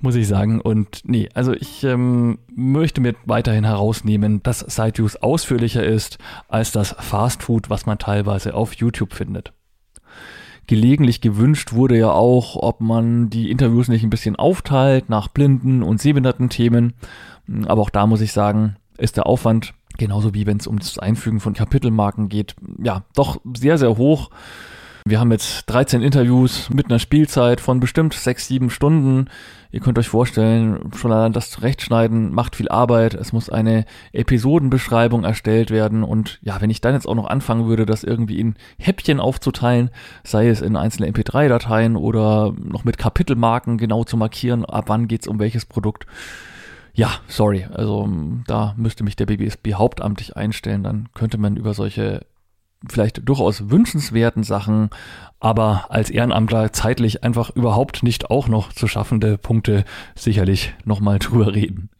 muss 0.00 0.16
ich 0.16 0.26
sagen. 0.26 0.60
Und 0.60 1.02
nee, 1.04 1.28
also 1.32 1.54
ich 1.54 1.84
ähm, 1.84 2.38
möchte 2.54 3.00
mir 3.00 3.14
weiterhin 3.24 3.64
herausnehmen, 3.64 4.42
dass 4.42 4.58
SideViews 4.58 4.87
ausführlicher 5.22 5.84
ist 5.84 6.18
als 6.48 6.72
das 6.72 6.94
Fastfood, 6.98 7.70
was 7.70 7.86
man 7.86 7.98
teilweise 7.98 8.54
auf 8.54 8.74
YouTube 8.74 9.14
findet. 9.14 9.52
Gelegentlich 10.66 11.22
gewünscht 11.22 11.72
wurde 11.72 11.96
ja 11.96 12.10
auch, 12.10 12.56
ob 12.56 12.80
man 12.80 13.30
die 13.30 13.50
Interviews 13.50 13.88
nicht 13.88 14.02
ein 14.02 14.10
bisschen 14.10 14.36
aufteilt 14.36 15.08
nach 15.08 15.28
blinden 15.28 15.82
und 15.82 16.00
sehbehinderten 16.00 16.50
Themen. 16.50 16.92
Aber 17.66 17.80
auch 17.80 17.90
da 17.90 18.06
muss 18.06 18.20
ich 18.20 18.32
sagen, 18.32 18.76
ist 18.98 19.16
der 19.16 19.26
Aufwand, 19.26 19.72
genauso 19.96 20.34
wie 20.34 20.46
wenn 20.46 20.58
es 20.58 20.66
um 20.66 20.78
das 20.78 20.98
Einfügen 20.98 21.40
von 21.40 21.54
Kapitelmarken 21.54 22.28
geht, 22.28 22.54
ja, 22.82 23.04
doch 23.14 23.40
sehr, 23.56 23.78
sehr 23.78 23.96
hoch. 23.96 24.30
Wir 25.08 25.20
haben 25.20 25.32
jetzt 25.32 25.64
13 25.70 26.02
Interviews 26.02 26.68
mit 26.68 26.90
einer 26.90 26.98
Spielzeit 26.98 27.62
von 27.62 27.80
bestimmt 27.80 28.12
6, 28.12 28.46
7 28.46 28.68
Stunden. 28.68 29.30
Ihr 29.70 29.80
könnt 29.80 29.98
euch 29.98 30.08
vorstellen, 30.08 30.90
schon 30.94 31.12
allein 31.12 31.32
das 31.32 31.50
Zurechtschneiden 31.50 32.34
macht 32.34 32.56
viel 32.56 32.68
Arbeit. 32.68 33.14
Es 33.14 33.32
muss 33.32 33.48
eine 33.48 33.86
Episodenbeschreibung 34.12 35.24
erstellt 35.24 35.70
werden. 35.70 36.04
Und 36.04 36.38
ja, 36.42 36.60
wenn 36.60 36.68
ich 36.68 36.82
dann 36.82 36.92
jetzt 36.92 37.08
auch 37.08 37.14
noch 37.14 37.26
anfangen 37.26 37.68
würde, 37.68 37.86
das 37.86 38.04
irgendwie 38.04 38.38
in 38.38 38.56
Häppchen 38.76 39.18
aufzuteilen, 39.18 39.88
sei 40.24 40.50
es 40.50 40.60
in 40.60 40.76
einzelne 40.76 41.10
MP3-Dateien 41.10 41.96
oder 41.96 42.52
noch 42.62 42.84
mit 42.84 42.98
Kapitelmarken 42.98 43.78
genau 43.78 44.04
zu 44.04 44.18
markieren, 44.18 44.66
ab 44.66 44.84
wann 44.88 45.08
geht's 45.08 45.26
um 45.26 45.38
welches 45.38 45.64
Produkt. 45.64 46.04
Ja, 46.92 47.12
sorry, 47.28 47.66
also 47.72 48.06
da 48.46 48.74
müsste 48.76 49.04
mich 49.04 49.16
der 49.16 49.24
BBSB 49.24 49.72
hauptamtlich 49.72 50.36
einstellen, 50.36 50.82
dann 50.82 51.08
könnte 51.14 51.38
man 51.38 51.56
über 51.56 51.72
solche 51.72 52.26
vielleicht 52.88 53.28
durchaus 53.28 53.70
wünschenswerten 53.70 54.42
Sachen, 54.42 54.90
aber 55.40 55.86
als 55.88 56.10
Ehrenamtler 56.10 56.72
zeitlich 56.72 57.24
einfach 57.24 57.50
überhaupt 57.50 58.02
nicht 58.02 58.30
auch 58.30 58.48
noch 58.48 58.72
zu 58.72 58.88
schaffende 58.88 59.38
Punkte 59.38 59.84
sicherlich 60.14 60.74
nochmal 60.84 61.18
drüber 61.18 61.54
reden. 61.54 61.90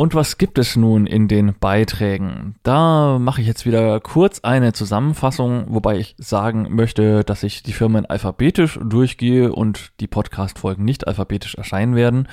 Und 0.00 0.14
was 0.14 0.38
gibt 0.38 0.56
es 0.56 0.76
nun 0.76 1.06
in 1.06 1.28
den 1.28 1.54
Beiträgen? 1.60 2.54
Da 2.62 3.18
mache 3.18 3.42
ich 3.42 3.46
jetzt 3.46 3.66
wieder 3.66 4.00
kurz 4.00 4.40
eine 4.40 4.72
Zusammenfassung, 4.72 5.66
wobei 5.68 5.98
ich 5.98 6.14
sagen 6.16 6.68
möchte, 6.70 7.22
dass 7.22 7.42
ich 7.42 7.62
die 7.62 7.74
Firmen 7.74 8.06
alphabetisch 8.06 8.80
durchgehe 8.82 9.52
und 9.52 9.92
die 10.00 10.06
Podcast-Folgen 10.06 10.86
nicht 10.86 11.06
alphabetisch 11.06 11.56
erscheinen 11.56 11.96
werden. 11.96 12.28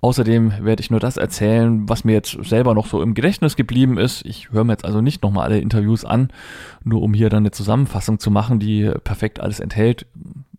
Außerdem 0.00 0.64
werde 0.64 0.80
ich 0.80 0.90
nur 0.90 1.00
das 1.00 1.16
erzählen, 1.16 1.88
was 1.88 2.04
mir 2.04 2.12
jetzt 2.12 2.38
selber 2.44 2.74
noch 2.74 2.86
so 2.86 3.02
im 3.02 3.14
Gedächtnis 3.14 3.56
geblieben 3.56 3.98
ist. 3.98 4.24
Ich 4.24 4.52
höre 4.52 4.64
mir 4.64 4.72
jetzt 4.72 4.84
also 4.84 5.00
nicht 5.00 5.22
nochmal 5.22 5.46
alle 5.46 5.58
Interviews 5.58 6.04
an, 6.04 6.28
nur 6.84 7.02
um 7.02 7.14
hier 7.14 7.30
dann 7.30 7.42
eine 7.42 7.50
Zusammenfassung 7.50 8.18
zu 8.18 8.30
machen, 8.30 8.60
die 8.60 8.90
perfekt 9.02 9.40
alles 9.40 9.58
enthält. 9.58 10.06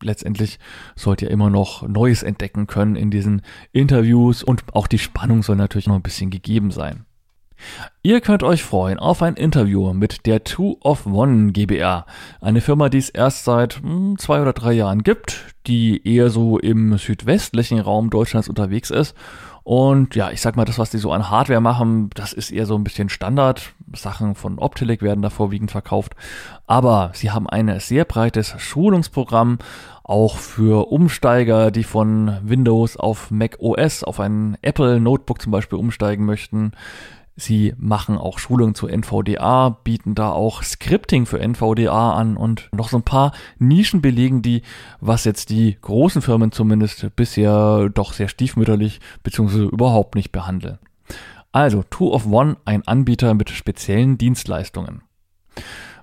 Letztendlich 0.02 0.60
sollt 0.96 1.22
ihr 1.22 1.32
immer 1.32 1.50
noch 1.50 1.88
Neues 1.88 2.24
entdecken 2.24 2.68
können 2.68 2.96
in 2.96 3.12
diesen 3.12 3.42
Interviews 3.72 4.44
und 4.44 4.64
auch 4.74 4.88
die 4.88 5.00
Spannung 5.00 5.42
soll 5.42 5.56
natürlich 5.56 5.88
noch 5.88 5.96
ein 5.96 6.02
bisschen 6.02 6.30
gegeben 6.30 6.72
sein. 6.72 7.06
Ihr 8.02 8.22
könnt 8.22 8.44
euch 8.44 8.64
freuen 8.64 9.00
auf 9.00 9.22
ein 9.22 9.36
Interview 9.36 9.94
mit 9.94 10.26
der 10.26 10.44
Two 10.44 10.78
of 10.82 11.06
One 11.06 11.52
GBR, 11.52 12.06
eine 12.42 12.62
Firma, 12.62 12.90
die 12.90 12.98
es 12.98 13.10
erst 13.10 13.44
seit 13.44 13.82
hm, 13.82 14.18
zwei 14.18 14.42
oder 14.42 14.54
drei 14.54 14.74
Jahren 14.74 15.04
gibt, 15.04 15.56
die 15.68 16.08
eher 16.08 16.30
so 16.30 16.58
im 16.58 16.98
südwestlichen 16.98 17.80
Raum 17.80 18.10
Deutschlands 18.10 18.50
unterwegs 18.50 18.90
ist 18.90 19.16
und 19.70 20.16
ja, 20.16 20.32
ich 20.32 20.42
sag 20.42 20.56
mal, 20.56 20.66
das, 20.66 20.80
was 20.80 20.90
die 20.90 20.98
so 20.98 21.12
an 21.12 21.30
Hardware 21.30 21.62
machen, 21.62 22.10
das 22.16 22.34
ist 22.34 22.50
eher 22.50 22.66
so 22.66 22.74
ein 22.76 22.84
bisschen 22.84 23.08
Standard. 23.08 23.74
Sachen 23.94 24.34
von 24.34 24.58
Optilec 24.58 25.04
werden 25.04 25.22
da 25.22 25.30
vorwiegend 25.30 25.70
verkauft. 25.70 26.16
Aber 26.66 27.12
sie 27.14 27.30
haben 27.30 27.48
ein 27.48 27.80
sehr 27.80 28.06
breites 28.06 28.56
Schulungsprogramm, 28.58 29.60
auch 30.04 30.38
für 30.38 30.92
Umsteiger, 30.92 31.70
die 31.70 31.84
von 31.84 32.40
Windows 32.42 32.98
auf 32.98 33.30
Mac 33.30 33.58
OS, 33.60 34.04
auf 34.04 34.20
ein 34.20 34.58
Apple 34.64 35.00
Notebook 35.00 35.40
zum 35.40 35.52
Beispiel 35.52 35.78
umsteigen 35.78 36.26
möchten. 36.26 36.72
Sie 37.40 37.74
machen 37.78 38.18
auch 38.18 38.38
Schulungen 38.38 38.76
zu 38.76 38.88
NVDA, 38.88 39.70
bieten 39.84 40.14
da 40.14 40.32
auch 40.32 40.62
Scripting 40.62 41.26
für 41.26 41.40
NVDA 41.40 42.12
an 42.14 42.36
und 42.36 42.70
noch 42.74 42.90
so 42.90 42.98
ein 42.98 43.04
paar 43.04 43.32
Nischen 43.58 44.02
belegen 44.02 44.42
die, 44.42 44.62
was 45.00 45.24
jetzt 45.24 45.50
die 45.50 45.78
großen 45.80 46.22
Firmen 46.22 46.52
zumindest 46.52 47.16
bisher 47.16 47.90
doch 47.94 48.14
sehr 48.14 48.28
stiefmütterlich 48.28 49.00
bzw. 49.24 49.64
überhaupt 49.66 50.16
nicht 50.16 50.32
behandeln. 50.32 50.80
Also 51.52 51.84
Two 51.90 52.12
of 52.14 52.28
One, 52.28 52.58
ein 52.66 52.86
Anbieter 52.88 53.34
mit 53.34 53.50
speziellen 53.50 54.18
Dienstleistungen. 54.18 55.02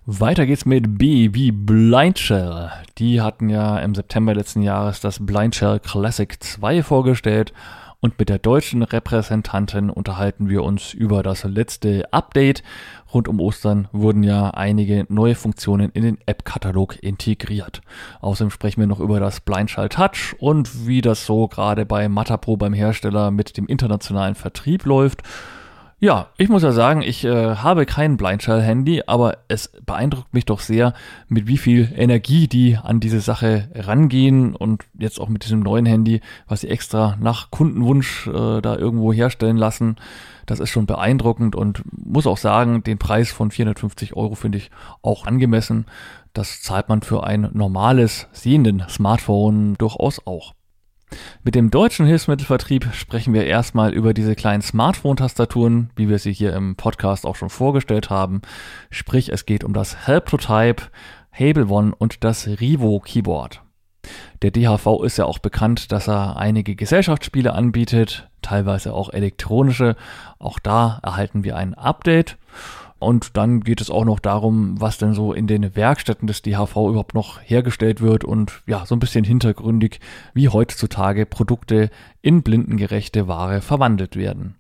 Weiter 0.06 0.46
geht's 0.46 0.64
mit 0.64 0.98
B 0.98 1.30
wie 1.32 1.50
Blindshell. 1.50 2.70
Die 2.98 3.20
hatten 3.20 3.48
ja 3.48 3.78
im 3.78 3.94
September 3.94 4.34
letzten 4.34 4.62
Jahres 4.62 5.00
das 5.00 5.24
Blindshell 5.24 5.80
Classic 5.80 6.32
2 6.42 6.82
vorgestellt 6.82 7.52
und 8.06 8.20
mit 8.20 8.28
der 8.28 8.38
deutschen 8.38 8.84
Repräsentantin 8.84 9.90
unterhalten 9.90 10.48
wir 10.48 10.62
uns 10.62 10.94
über 10.94 11.24
das 11.24 11.42
letzte 11.42 12.04
Update. 12.12 12.62
Rund 13.12 13.26
um 13.26 13.40
Ostern 13.40 13.88
wurden 13.90 14.22
ja 14.22 14.50
einige 14.50 15.06
neue 15.08 15.34
Funktionen 15.34 15.90
in 15.90 16.04
den 16.04 16.18
App-Katalog 16.24 17.02
integriert. 17.02 17.80
Außerdem 18.20 18.52
sprechen 18.52 18.78
wir 18.78 18.86
noch 18.86 19.00
über 19.00 19.18
das 19.18 19.40
Blindshell 19.40 19.88
Touch 19.88 20.36
und 20.38 20.86
wie 20.86 21.00
das 21.00 21.26
so 21.26 21.48
gerade 21.48 21.84
bei 21.84 22.08
Matapro 22.08 22.56
beim 22.56 22.74
Hersteller 22.74 23.32
mit 23.32 23.56
dem 23.56 23.66
internationalen 23.66 24.36
Vertrieb 24.36 24.84
läuft. 24.84 25.24
Ja, 25.98 26.28
ich 26.36 26.50
muss 26.50 26.62
ja 26.62 26.72
sagen, 26.72 27.00
ich 27.00 27.24
äh, 27.24 27.56
habe 27.56 27.86
kein 27.86 28.18
Blindshell-Handy, 28.18 29.04
aber 29.06 29.38
es 29.48 29.72
beeindruckt 29.86 30.34
mich 30.34 30.44
doch 30.44 30.60
sehr, 30.60 30.92
mit 31.28 31.46
wie 31.46 31.56
viel 31.56 31.90
Energie 31.96 32.48
die 32.48 32.76
an 32.76 33.00
diese 33.00 33.20
Sache 33.20 33.70
rangehen 33.74 34.54
und 34.54 34.84
jetzt 34.98 35.18
auch 35.18 35.30
mit 35.30 35.44
diesem 35.44 35.60
neuen 35.60 35.86
Handy, 35.86 36.20
was 36.48 36.60
sie 36.60 36.68
extra 36.68 37.16
nach 37.18 37.50
Kundenwunsch 37.50 38.26
äh, 38.26 38.60
da 38.60 38.76
irgendwo 38.76 39.10
herstellen 39.10 39.56
lassen. 39.56 39.96
Das 40.44 40.60
ist 40.60 40.68
schon 40.68 40.84
beeindruckend 40.84 41.56
und 41.56 41.82
muss 41.90 42.26
auch 42.26 42.36
sagen, 42.36 42.84
den 42.84 42.98
Preis 42.98 43.30
von 43.30 43.50
450 43.50 44.14
Euro 44.16 44.34
finde 44.34 44.58
ich 44.58 44.70
auch 45.00 45.24
angemessen. 45.26 45.86
Das 46.34 46.60
zahlt 46.60 46.90
man 46.90 47.00
für 47.00 47.24
ein 47.24 47.48
normales 47.54 48.28
sehenden 48.32 48.84
Smartphone 48.90 49.76
durchaus 49.78 50.20
auch. 50.26 50.55
Mit 51.44 51.54
dem 51.54 51.70
deutschen 51.70 52.06
Hilfsmittelvertrieb 52.06 52.88
sprechen 52.92 53.32
wir 53.32 53.46
erstmal 53.46 53.92
über 53.92 54.12
diese 54.12 54.34
kleinen 54.34 54.62
Smartphone-Tastaturen, 54.62 55.90
wie 55.94 56.08
wir 56.08 56.18
sie 56.18 56.32
hier 56.32 56.52
im 56.54 56.76
Podcast 56.76 57.26
auch 57.26 57.36
schon 57.36 57.50
vorgestellt 57.50 58.10
haben. 58.10 58.42
Sprich, 58.90 59.30
es 59.32 59.46
geht 59.46 59.62
um 59.62 59.72
das 59.72 60.06
Helptotype, 60.06 60.84
Hable 61.30 61.68
One 61.68 61.94
und 61.94 62.24
das 62.24 62.46
Rivo 62.46 63.00
Keyboard. 63.00 63.62
Der 64.42 64.50
DHV 64.50 65.02
ist 65.04 65.18
ja 65.18 65.24
auch 65.24 65.38
bekannt, 65.38 65.92
dass 65.92 66.08
er 66.08 66.36
einige 66.36 66.76
Gesellschaftsspiele 66.76 67.52
anbietet, 67.52 68.28
teilweise 68.42 68.92
auch 68.92 69.12
elektronische. 69.12 69.96
Auch 70.38 70.58
da 70.58 71.00
erhalten 71.02 71.44
wir 71.44 71.56
ein 71.56 71.74
Update. 71.74 72.36
Und 72.98 73.36
dann 73.36 73.60
geht 73.60 73.80
es 73.80 73.90
auch 73.90 74.04
noch 74.04 74.20
darum, 74.20 74.80
was 74.80 74.96
denn 74.96 75.12
so 75.12 75.32
in 75.32 75.46
den 75.46 75.76
Werkstätten 75.76 76.26
des 76.26 76.42
DHV 76.42 76.76
überhaupt 76.76 77.14
noch 77.14 77.40
hergestellt 77.42 78.00
wird 78.00 78.24
und 78.24 78.62
ja, 78.66 78.86
so 78.86 78.96
ein 78.96 79.00
bisschen 79.00 79.24
hintergründig, 79.24 80.00
wie 80.32 80.48
heutzutage 80.48 81.26
Produkte 81.26 81.90
in 82.22 82.42
blindengerechte 82.42 83.28
Ware 83.28 83.60
verwandelt 83.60 84.16
werden. 84.16 84.56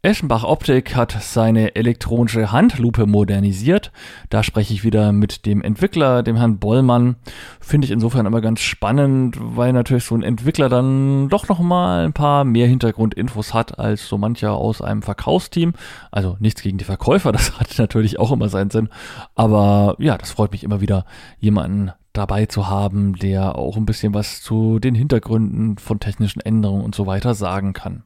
Eschenbach 0.00 0.44
Optik 0.44 0.94
hat 0.94 1.10
seine 1.20 1.74
elektronische 1.74 2.52
Handlupe 2.52 3.04
modernisiert. 3.04 3.90
Da 4.30 4.44
spreche 4.44 4.72
ich 4.72 4.84
wieder 4.84 5.10
mit 5.10 5.44
dem 5.44 5.60
Entwickler, 5.60 6.22
dem 6.22 6.36
Herrn 6.36 6.60
Bollmann. 6.60 7.16
Finde 7.58 7.86
ich 7.86 7.90
insofern 7.90 8.24
immer 8.24 8.40
ganz 8.40 8.60
spannend, 8.60 9.36
weil 9.40 9.72
natürlich 9.72 10.04
so 10.04 10.14
ein 10.14 10.22
Entwickler 10.22 10.68
dann 10.68 11.28
doch 11.30 11.48
noch 11.48 11.58
mal 11.58 12.04
ein 12.04 12.12
paar 12.12 12.44
mehr 12.44 12.68
Hintergrundinfos 12.68 13.52
hat 13.54 13.80
als 13.80 14.06
so 14.06 14.18
mancher 14.18 14.52
aus 14.52 14.80
einem 14.80 15.02
Verkaufsteam. 15.02 15.72
Also 16.12 16.36
nichts 16.38 16.62
gegen 16.62 16.78
die 16.78 16.84
Verkäufer, 16.84 17.32
das 17.32 17.58
hat 17.58 17.76
natürlich 17.76 18.20
auch 18.20 18.30
immer 18.30 18.48
seinen 18.48 18.70
Sinn. 18.70 18.90
Aber 19.34 19.96
ja, 19.98 20.16
das 20.16 20.30
freut 20.30 20.52
mich 20.52 20.62
immer 20.62 20.80
wieder, 20.80 21.06
jemanden 21.40 21.90
dabei 22.12 22.46
zu 22.46 22.68
haben, 22.68 23.16
der 23.16 23.56
auch 23.56 23.76
ein 23.76 23.84
bisschen 23.84 24.14
was 24.14 24.42
zu 24.42 24.78
den 24.78 24.94
Hintergründen 24.94 25.76
von 25.76 25.98
technischen 25.98 26.40
Änderungen 26.40 26.84
und 26.84 26.94
so 26.94 27.06
weiter 27.06 27.34
sagen 27.34 27.72
kann. 27.72 28.04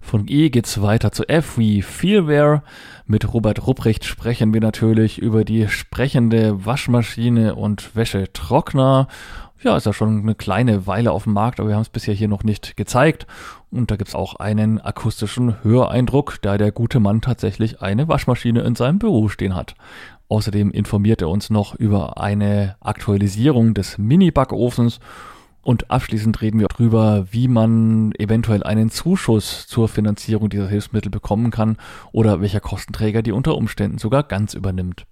Von 0.00 0.26
E 0.28 0.50
geht's 0.50 0.80
weiter 0.82 1.10
zu 1.10 1.28
F 1.28 1.58
wie 1.58 1.82
Feelware. 1.82 2.62
Mit 3.06 3.32
Robert 3.32 3.66
Rupprecht 3.66 4.04
sprechen 4.04 4.54
wir 4.54 4.60
natürlich 4.60 5.18
über 5.18 5.44
die 5.44 5.68
sprechende 5.68 6.64
Waschmaschine 6.64 7.54
und 7.56 7.96
Wäschetrockner. 7.96 9.08
Ja, 9.62 9.76
ist 9.76 9.86
ja 9.86 9.92
schon 9.92 10.20
eine 10.20 10.34
kleine 10.34 10.86
Weile 10.86 11.10
auf 11.10 11.24
dem 11.24 11.32
Markt, 11.32 11.58
aber 11.58 11.70
wir 11.70 11.74
haben 11.74 11.82
es 11.82 11.88
bisher 11.88 12.14
hier 12.14 12.28
noch 12.28 12.44
nicht 12.44 12.76
gezeigt. 12.76 13.26
Und 13.70 13.90
da 13.90 13.96
gibt's 13.96 14.14
auch 14.14 14.36
einen 14.36 14.80
akustischen 14.80 15.62
Höreindruck, 15.64 16.38
da 16.42 16.56
der 16.56 16.72
gute 16.72 17.00
Mann 17.00 17.20
tatsächlich 17.20 17.82
eine 17.82 18.06
Waschmaschine 18.06 18.60
in 18.60 18.76
seinem 18.76 18.98
Büro 18.98 19.28
stehen 19.28 19.54
hat. 19.54 19.74
Außerdem 20.28 20.70
informiert 20.70 21.22
er 21.22 21.30
uns 21.30 21.50
noch 21.50 21.74
über 21.74 22.20
eine 22.20 22.76
Aktualisierung 22.80 23.74
des 23.74 23.98
Mini-Backofens 23.98 25.00
und 25.66 25.90
abschließend 25.90 26.40
reden 26.42 26.60
wir 26.60 26.68
darüber, 26.68 27.26
wie 27.32 27.48
man 27.48 28.12
eventuell 28.20 28.62
einen 28.62 28.88
Zuschuss 28.88 29.66
zur 29.66 29.88
Finanzierung 29.88 30.48
dieser 30.48 30.68
Hilfsmittel 30.68 31.10
bekommen 31.10 31.50
kann 31.50 31.76
oder 32.12 32.40
welcher 32.40 32.60
Kostenträger 32.60 33.20
die 33.20 33.32
unter 33.32 33.56
Umständen 33.56 33.98
sogar 33.98 34.22
ganz 34.22 34.54
übernimmt. 34.54 35.06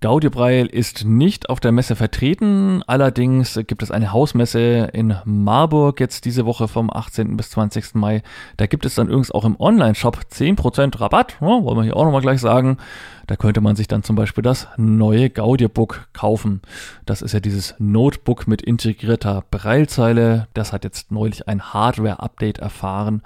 Gaudibreil 0.00 0.66
ist 0.66 1.04
nicht 1.04 1.50
auf 1.50 1.60
der 1.60 1.72
Messe 1.72 1.94
vertreten, 1.94 2.82
allerdings 2.86 3.60
gibt 3.66 3.82
es 3.82 3.90
eine 3.90 4.12
Hausmesse 4.12 4.88
in 4.94 5.14
Marburg 5.26 6.00
jetzt 6.00 6.24
diese 6.24 6.46
Woche 6.46 6.68
vom 6.68 6.90
18. 6.90 7.36
bis 7.36 7.50
20. 7.50 7.94
Mai. 7.96 8.22
Da 8.56 8.66
gibt 8.66 8.86
es 8.86 8.94
dann 8.94 9.08
übrigens 9.08 9.30
auch 9.30 9.44
im 9.44 9.60
Online-Shop 9.60 10.20
10% 10.32 11.00
Rabatt, 11.00 11.36
ja, 11.42 11.46
wollen 11.46 11.76
wir 11.76 11.84
hier 11.84 11.96
auch 11.96 12.04
nochmal 12.04 12.22
gleich 12.22 12.40
sagen. 12.40 12.78
Da 13.26 13.36
könnte 13.36 13.60
man 13.60 13.76
sich 13.76 13.88
dann 13.88 14.02
zum 14.02 14.16
Beispiel 14.16 14.42
das 14.42 14.68
neue 14.78 15.28
Gaudierbook 15.28 16.08
kaufen. 16.14 16.62
Das 17.04 17.20
ist 17.20 17.32
ja 17.32 17.40
dieses 17.40 17.74
Notebook 17.78 18.48
mit 18.48 18.62
integrierter 18.62 19.44
Braillezeile. 19.50 20.48
Das 20.54 20.72
hat 20.72 20.82
jetzt 20.84 21.12
neulich 21.12 21.46
ein 21.46 21.74
Hardware-Update 21.74 22.58
erfahren. 22.58 23.22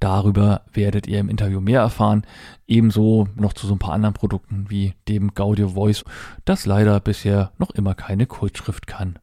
Darüber 0.00 0.62
werdet 0.72 1.06
ihr 1.06 1.18
im 1.18 1.28
Interview 1.28 1.60
mehr 1.60 1.80
erfahren. 1.80 2.24
Ebenso 2.66 3.28
noch 3.34 3.52
zu 3.52 3.66
so 3.66 3.74
ein 3.74 3.78
paar 3.78 3.94
anderen 3.94 4.14
Produkten 4.14 4.66
wie 4.68 4.94
dem 5.08 5.34
Gaudio 5.34 5.70
Voice, 5.70 6.04
das 6.44 6.66
leider 6.66 7.00
bisher 7.00 7.52
noch 7.58 7.70
immer 7.70 7.94
keine 7.94 8.26
Kultschrift 8.26 8.86
kann. 8.86 9.18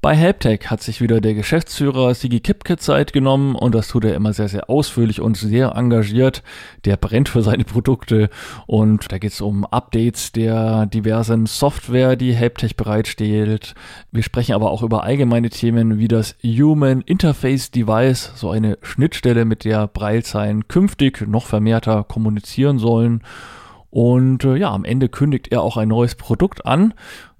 Bei 0.00 0.14
Helptech 0.14 0.70
hat 0.70 0.80
sich 0.80 1.00
wieder 1.00 1.20
der 1.20 1.34
Geschäftsführer 1.34 2.14
Sigi 2.14 2.38
Kipke 2.38 2.76
Zeit 2.76 3.12
genommen 3.12 3.56
und 3.56 3.74
das 3.74 3.88
tut 3.88 4.04
er 4.04 4.14
immer 4.14 4.32
sehr, 4.32 4.46
sehr 4.46 4.70
ausführlich 4.70 5.20
und 5.20 5.36
sehr 5.36 5.74
engagiert. 5.74 6.44
Der 6.84 6.96
brennt 6.96 7.28
für 7.28 7.42
seine 7.42 7.64
Produkte 7.64 8.30
und 8.68 9.10
da 9.10 9.18
geht 9.18 9.32
es 9.32 9.40
um 9.40 9.64
Updates 9.64 10.30
der 10.30 10.86
diversen 10.86 11.46
Software, 11.46 12.14
die 12.14 12.32
Helptech 12.32 12.76
bereitstellt. 12.76 13.74
Wir 14.12 14.22
sprechen 14.22 14.54
aber 14.54 14.70
auch 14.70 14.84
über 14.84 15.02
allgemeine 15.02 15.50
Themen 15.50 15.98
wie 15.98 16.06
das 16.06 16.36
Human 16.44 17.00
Interface 17.00 17.72
Device, 17.72 18.30
so 18.36 18.50
eine 18.50 18.78
Schnittstelle, 18.82 19.44
mit 19.44 19.64
der 19.64 19.88
Breilzeilen 19.88 20.68
künftig 20.68 21.26
noch 21.26 21.46
vermehrter 21.46 22.04
kommunizieren 22.04 22.78
sollen. 22.78 23.24
Und 23.90 24.44
äh, 24.44 24.56
ja, 24.56 24.70
am 24.70 24.84
Ende 24.84 25.08
kündigt 25.08 25.48
er 25.50 25.62
auch 25.62 25.76
ein 25.76 25.88
neues 25.88 26.14
Produkt 26.14 26.66
an 26.66 26.92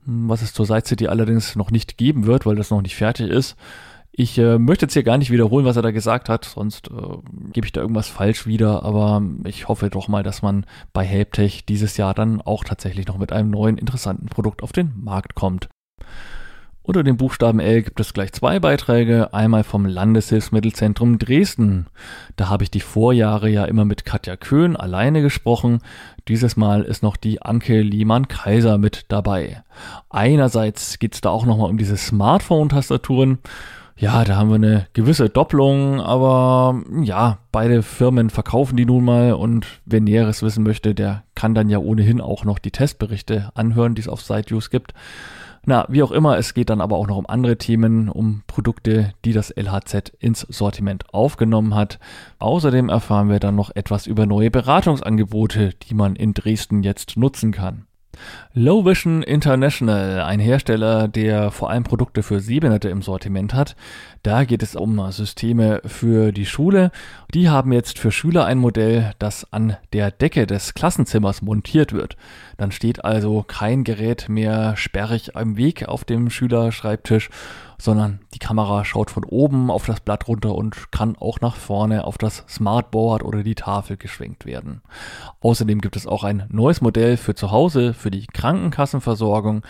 was 0.08 0.42
es 0.42 0.54
zur 0.54 0.64
Side 0.64 0.86
City 0.86 1.06
allerdings 1.08 1.54
noch 1.54 1.70
nicht 1.70 1.98
geben 1.98 2.26
wird, 2.26 2.46
weil 2.46 2.56
das 2.56 2.70
noch 2.70 2.80
nicht 2.80 2.96
fertig 2.96 3.28
ist. 3.30 3.56
Ich 4.10 4.38
äh, 4.38 4.58
möchte 4.58 4.86
jetzt 4.86 4.94
hier 4.94 5.04
gar 5.04 5.18
nicht 5.18 5.30
wiederholen, 5.30 5.66
was 5.66 5.76
er 5.76 5.82
da 5.82 5.90
gesagt 5.90 6.28
hat, 6.28 6.44
sonst 6.46 6.88
äh, 6.88 7.52
gebe 7.52 7.66
ich 7.66 7.72
da 7.72 7.82
irgendwas 7.82 8.08
falsch 8.08 8.46
wieder, 8.46 8.82
aber 8.82 9.22
ich 9.44 9.68
hoffe 9.68 9.90
doch 9.90 10.08
mal, 10.08 10.22
dass 10.22 10.42
man 10.42 10.66
bei 10.92 11.04
Helptech 11.04 11.66
dieses 11.66 11.96
Jahr 11.98 12.14
dann 12.14 12.40
auch 12.40 12.64
tatsächlich 12.64 13.06
noch 13.06 13.18
mit 13.18 13.32
einem 13.32 13.50
neuen 13.50 13.78
interessanten 13.78 14.26
Produkt 14.26 14.62
auf 14.62 14.72
den 14.72 14.92
Markt 14.96 15.34
kommt. 15.34 15.68
Unter 16.88 17.02
dem 17.02 17.18
Buchstaben 17.18 17.60
L 17.60 17.82
gibt 17.82 18.00
es 18.00 18.14
gleich 18.14 18.32
zwei 18.32 18.60
Beiträge. 18.60 19.34
Einmal 19.34 19.62
vom 19.62 19.84
Landeshilfsmittelzentrum 19.84 21.18
Dresden. 21.18 21.84
Da 22.36 22.48
habe 22.48 22.64
ich 22.64 22.70
die 22.70 22.80
Vorjahre 22.80 23.50
ja 23.50 23.66
immer 23.66 23.84
mit 23.84 24.06
Katja 24.06 24.38
Köhn 24.38 24.74
alleine 24.74 25.20
gesprochen. 25.20 25.80
Dieses 26.28 26.56
Mal 26.56 26.84
ist 26.84 27.02
noch 27.02 27.18
die 27.18 27.42
Anke 27.42 27.82
Liemann-Kaiser 27.82 28.78
mit 28.78 29.04
dabei. 29.08 29.62
Einerseits 30.08 30.98
geht 30.98 31.12
es 31.12 31.20
da 31.20 31.28
auch 31.28 31.44
nochmal 31.44 31.68
um 31.68 31.76
diese 31.76 31.98
Smartphone-Tastaturen. 31.98 33.36
Ja, 33.98 34.24
da 34.24 34.36
haben 34.36 34.48
wir 34.48 34.54
eine 34.54 34.86
gewisse 34.94 35.28
Doppelung, 35.28 36.00
aber 36.00 36.82
ja, 37.02 37.36
beide 37.52 37.82
Firmen 37.82 38.30
verkaufen 38.30 38.78
die 38.78 38.86
nun 38.86 39.04
mal 39.04 39.34
und 39.34 39.66
wer 39.84 40.00
Näheres 40.00 40.42
wissen 40.42 40.62
möchte, 40.62 40.94
der 40.94 41.24
kann 41.34 41.54
dann 41.54 41.68
ja 41.68 41.78
ohnehin 41.78 42.22
auch 42.22 42.44
noch 42.44 42.58
die 42.58 42.70
Testberichte 42.70 43.50
anhören, 43.54 43.94
die 43.94 44.00
es 44.00 44.08
auf 44.08 44.22
SiteViews 44.22 44.70
gibt. 44.70 44.94
Na, 45.68 45.84
wie 45.90 46.02
auch 46.02 46.12
immer, 46.12 46.38
es 46.38 46.54
geht 46.54 46.70
dann 46.70 46.80
aber 46.80 46.96
auch 46.96 47.06
noch 47.06 47.18
um 47.18 47.26
andere 47.26 47.58
Themen, 47.58 48.08
um 48.08 48.42
Produkte, 48.46 49.12
die 49.26 49.34
das 49.34 49.50
LHZ 49.54 50.14
ins 50.18 50.40
Sortiment 50.48 51.12
aufgenommen 51.12 51.74
hat. 51.74 51.98
Außerdem 52.38 52.88
erfahren 52.88 53.28
wir 53.28 53.38
dann 53.38 53.56
noch 53.56 53.76
etwas 53.76 54.06
über 54.06 54.24
neue 54.24 54.50
Beratungsangebote, 54.50 55.74
die 55.82 55.92
man 55.92 56.16
in 56.16 56.32
Dresden 56.32 56.82
jetzt 56.82 57.18
nutzen 57.18 57.52
kann. 57.52 57.87
Low 58.54 58.84
Vision 58.84 59.22
International, 59.22 60.22
ein 60.22 60.40
Hersteller, 60.40 61.08
der 61.08 61.50
vor 61.50 61.70
allem 61.70 61.84
Produkte 61.84 62.22
für 62.22 62.40
Sehbehinderte 62.40 62.88
im 62.88 63.02
Sortiment 63.02 63.54
hat. 63.54 63.76
Da 64.22 64.44
geht 64.44 64.62
es 64.62 64.74
um 64.74 65.10
Systeme 65.12 65.80
für 65.84 66.32
die 66.32 66.46
Schule. 66.46 66.90
Die 67.34 67.48
haben 67.48 67.72
jetzt 67.72 67.98
für 67.98 68.10
Schüler 68.10 68.46
ein 68.46 68.58
Modell, 68.58 69.12
das 69.18 69.52
an 69.52 69.76
der 69.92 70.10
Decke 70.10 70.46
des 70.46 70.74
Klassenzimmers 70.74 71.42
montiert 71.42 71.92
wird. 71.92 72.16
Dann 72.56 72.72
steht 72.72 73.04
also 73.04 73.44
kein 73.46 73.84
Gerät 73.84 74.28
mehr 74.28 74.76
sperrig 74.76 75.36
am 75.36 75.56
Weg 75.56 75.86
auf 75.86 76.04
dem 76.04 76.30
Schülerschreibtisch, 76.30 77.30
sondern 77.80 78.20
die 78.34 78.38
Kamera 78.38 78.84
schaut 78.84 79.10
von 79.10 79.24
oben 79.24 79.70
auf 79.70 79.86
das 79.86 80.00
Blatt 80.00 80.28
runter 80.28 80.54
und 80.54 80.90
kann 80.90 81.16
auch 81.16 81.40
nach 81.40 81.56
vorne 81.56 82.04
auf 82.04 82.18
das 82.18 82.44
Smartboard 82.48 83.24
oder 83.24 83.42
die 83.42 83.54
Tafel 83.54 83.96
geschwenkt 83.96 84.44
werden. 84.44 84.82
Außerdem 85.40 85.80
gibt 85.80 85.96
es 85.96 86.06
auch 86.06 86.24
ein 86.24 86.46
neues 86.50 86.80
Modell 86.80 87.16
für 87.16 87.34
zu 87.34 87.50
Hause, 87.50 87.94
für 87.94 88.10
die 88.10 88.26
Krankenkassenversorgung. 88.26 89.62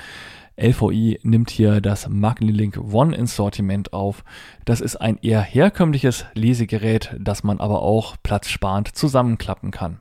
LVI 0.61 1.21
nimmt 1.23 1.51
hier 1.51 1.81
das 1.81 2.09
MagniLink 2.09 2.79
One 2.93 3.15
ins 3.15 3.37
Sortiment 3.37 3.93
auf. 3.93 4.25
Das 4.65 4.81
ist 4.81 4.97
ein 4.97 5.19
eher 5.19 5.41
herkömmliches 5.41 6.25
Lesegerät, 6.35 7.15
das 7.21 7.45
man 7.45 7.61
aber 7.61 7.83
auch 7.83 8.17
platzsparend 8.23 8.97
zusammenklappen 8.97 9.71
kann. 9.71 10.01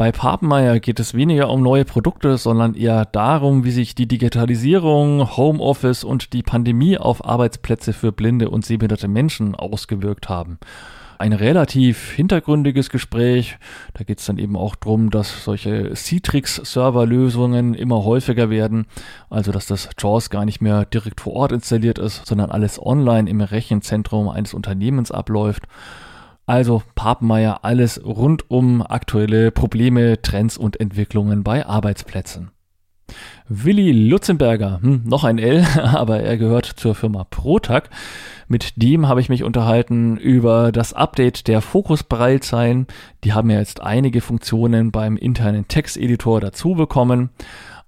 Bei 0.00 0.12
Papenmeier 0.12 0.80
geht 0.80 0.98
es 0.98 1.12
weniger 1.12 1.50
um 1.50 1.60
neue 1.60 1.84
Produkte, 1.84 2.38
sondern 2.38 2.72
eher 2.72 3.04
darum, 3.04 3.64
wie 3.64 3.70
sich 3.70 3.94
die 3.94 4.08
Digitalisierung, 4.08 5.36
Homeoffice 5.36 6.04
und 6.04 6.32
die 6.32 6.42
Pandemie 6.42 6.96
auf 6.96 7.22
Arbeitsplätze 7.22 7.92
für 7.92 8.10
blinde 8.10 8.48
und 8.48 8.64
sehbehinderte 8.64 9.08
Menschen 9.08 9.54
ausgewirkt 9.54 10.30
haben. 10.30 10.58
Ein 11.18 11.34
relativ 11.34 12.12
hintergründiges 12.12 12.88
Gespräch. 12.88 13.58
Da 13.92 14.02
geht 14.04 14.20
es 14.20 14.24
dann 14.24 14.38
eben 14.38 14.56
auch 14.56 14.74
darum, 14.74 15.10
dass 15.10 15.44
solche 15.44 15.94
Citrix-Server-Lösungen 15.94 17.74
immer 17.74 18.02
häufiger 18.02 18.48
werden. 18.48 18.86
Also 19.28 19.52
dass 19.52 19.66
das 19.66 19.90
JAWS 20.00 20.30
gar 20.30 20.46
nicht 20.46 20.62
mehr 20.62 20.86
direkt 20.86 21.20
vor 21.20 21.34
Ort 21.34 21.52
installiert 21.52 21.98
ist, 21.98 22.24
sondern 22.24 22.50
alles 22.50 22.80
online 22.80 23.28
im 23.28 23.42
Rechenzentrum 23.42 24.30
eines 24.30 24.54
Unternehmens 24.54 25.10
abläuft. 25.10 25.64
Also 26.50 26.82
Papenmeier, 26.96 27.60
alles 27.62 28.04
rund 28.04 28.50
um 28.50 28.82
aktuelle 28.82 29.52
Probleme, 29.52 30.20
Trends 30.20 30.58
und 30.58 30.80
Entwicklungen 30.80 31.44
bei 31.44 31.64
Arbeitsplätzen. 31.64 32.50
Willi 33.48 33.92
Lutzenberger, 33.92 34.80
hm, 34.82 35.02
noch 35.04 35.22
ein 35.22 35.38
L, 35.38 35.64
aber 35.80 36.18
er 36.18 36.36
gehört 36.38 36.66
zur 36.66 36.96
Firma 36.96 37.22
Protag. 37.22 37.84
Mit 38.48 38.82
dem 38.82 39.06
habe 39.06 39.20
ich 39.20 39.28
mich 39.28 39.44
unterhalten 39.44 40.16
über 40.16 40.72
das 40.72 40.92
Update 40.92 41.46
der 41.46 41.60
Fokus-Braillezeilen. 41.60 42.88
Die 43.22 43.32
haben 43.32 43.48
ja 43.48 43.60
jetzt 43.60 43.80
einige 43.80 44.20
Funktionen 44.20 44.90
beim 44.90 45.16
internen 45.16 45.68
Texteditor 45.68 46.40
dazu 46.40 46.74
bekommen. 46.74 47.30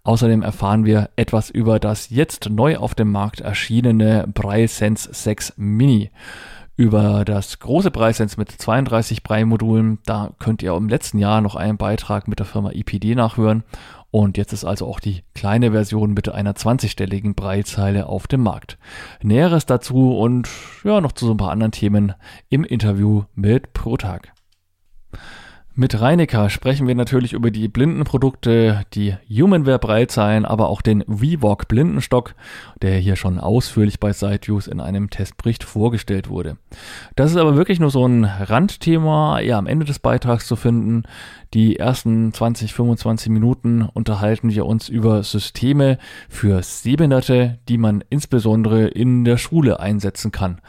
Außerdem 0.05 0.43
erfahren 0.43 0.85
wir 0.85 1.11
etwas 1.17 1.51
über 1.51 1.81
das 1.81 2.11
jetzt 2.11 2.49
neu 2.49 2.77
auf 2.77 2.95
dem 2.95 3.11
Markt 3.11 3.41
erschienene 3.41 4.29
Braille 4.33 4.69
Sense 4.69 5.09
6 5.13 5.55
Mini 5.57 6.13
über 6.77 7.25
das 7.25 7.59
große 7.59 7.91
Preissens 7.91 8.37
mit 8.37 8.51
32 8.51 9.23
Brei-Modulen. 9.23 9.99
Da 10.07 10.31
könnt 10.39 10.63
ihr 10.63 10.75
im 10.75 10.89
letzten 10.89 11.19
Jahr 11.19 11.41
noch 11.41 11.57
einen 11.57 11.77
Beitrag 11.77 12.29
mit 12.29 12.39
der 12.39 12.47
Firma 12.47 12.71
IPD 12.73 13.15
nachhören. 13.15 13.65
Und 14.11 14.37
jetzt 14.37 14.53
ist 14.53 14.65
also 14.65 14.87
auch 14.87 15.01
die 15.01 15.23
kleine 15.35 15.73
Version 15.73 16.13
mit 16.13 16.29
einer 16.29 16.53
20-stelligen 16.53 17.35
Breitzeile 17.35 18.07
auf 18.07 18.27
dem 18.27 18.43
Markt. 18.43 18.79
Näheres 19.23 19.65
dazu 19.65 20.17
und 20.19 20.49
ja, 20.85 21.01
noch 21.01 21.13
zu 21.13 21.27
so 21.27 21.33
ein 21.33 21.39
paar 21.39 21.51
anderen 21.51 21.73
Themen 21.73 22.13
im 22.51 22.65
Interview 22.65 23.25
mit 23.35 23.73
Protag. 23.73 24.33
Mit 25.75 25.99
Reinecker 25.99 26.51
sprechen 26.51 26.87
wir 26.87 26.95
natürlich 26.95 27.33
über 27.33 27.51
die 27.51 27.67
Blindenprodukte, 27.67 28.85
die 28.93 29.15
Humanware 29.31 29.79
Breitzeilen, 29.79 30.45
aber 30.45 30.69
auch 30.69 30.83
den 30.83 31.03
VWalk 31.09 31.67
Blindenstock, 31.67 32.35
der 32.83 32.99
hier 32.99 33.17
schon 33.17 33.39
ausführlich 33.39 33.99
bei 33.99 34.13
SiteViews 34.13 34.67
in 34.67 34.81
einem 34.81 35.09
Testbericht 35.09 35.65
vorgestellt 35.65 36.29
wurde. 36.29 36.59
Das 37.17 37.31
ist 37.31 37.39
aber 37.39 37.57
wirklich 37.57 37.81
nur 37.81 37.91
so 37.91 38.07
ein 38.07 38.25
Randthema, 38.25 39.41
eher 39.41 39.57
am 39.57 39.67
Ende 39.67 39.87
des 39.87 39.99
Beitrags 39.99 40.47
zu 40.47 40.57
finden. 40.57 41.05
Die 41.55 41.79
ersten 41.79 42.35
20, 42.35 42.75
25 42.75 43.31
Minuten 43.31 43.81
unterhalten 43.81 44.51
wir 44.51 44.67
uns 44.67 44.91
über 44.91 45.23
Systeme 45.23 45.97
für 46.29 46.63
Sehbehinderte, 46.63 47.59
die 47.71 47.79
man 47.79 48.05
insbesondere 48.11 48.89
in 48.89 49.25
der 49.25 49.39
Schule 49.39 49.81
einsetzen 49.81 50.33
kann. 50.33 50.61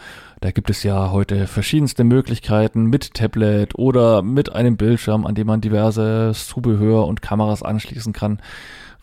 Da 0.43 0.51
gibt 0.51 0.69
es 0.69 0.83
ja 0.83 1.09
heute 1.11 1.47
verschiedenste 1.47 2.03
Möglichkeiten 2.03 2.87
mit 2.87 3.13
Tablet 3.13 3.75
oder 3.79 4.21
mit 4.21 4.51
einem 4.51 4.75
Bildschirm, 4.75 5.25
an 5.25 5.35
dem 5.35 5.47
man 5.47 5.61
diverses 5.61 6.47
Zubehör 6.47 7.07
und 7.07 7.21
Kameras 7.21 7.63
anschließen 7.63 8.11
kann. 8.11 8.41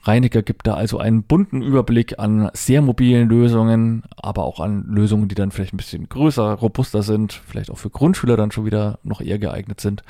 Reiniger 0.02 0.42
gibt 0.42 0.66
da 0.66 0.74
also 0.74 0.98
einen 0.98 1.22
bunten 1.22 1.62
Überblick 1.62 2.18
an 2.18 2.50
sehr 2.52 2.82
mobilen 2.82 3.26
Lösungen, 3.30 4.02
aber 4.16 4.44
auch 4.44 4.60
an 4.60 4.84
Lösungen, 4.90 5.28
die 5.28 5.34
dann 5.34 5.50
vielleicht 5.50 5.72
ein 5.72 5.78
bisschen 5.78 6.10
größer, 6.10 6.52
robuster 6.52 7.02
sind, 7.02 7.32
vielleicht 7.32 7.70
auch 7.70 7.78
für 7.78 7.88
Grundschüler 7.88 8.36
dann 8.36 8.50
schon 8.50 8.66
wieder 8.66 8.98
noch 9.02 9.22
eher 9.22 9.38
geeignet 9.38 9.80
sind. 9.80 10.04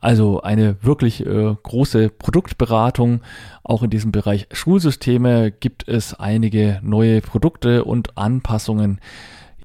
Also 0.00 0.42
eine 0.42 0.82
wirklich 0.82 1.24
äh, 1.24 1.54
große 1.62 2.08
Produktberatung. 2.08 3.20
Auch 3.62 3.84
in 3.84 3.90
diesem 3.90 4.10
Bereich 4.10 4.48
Schulsysteme 4.50 5.52
gibt 5.52 5.86
es 5.86 6.12
einige 6.12 6.80
neue 6.82 7.20
Produkte 7.20 7.84
und 7.84 8.18
Anpassungen, 8.18 9.00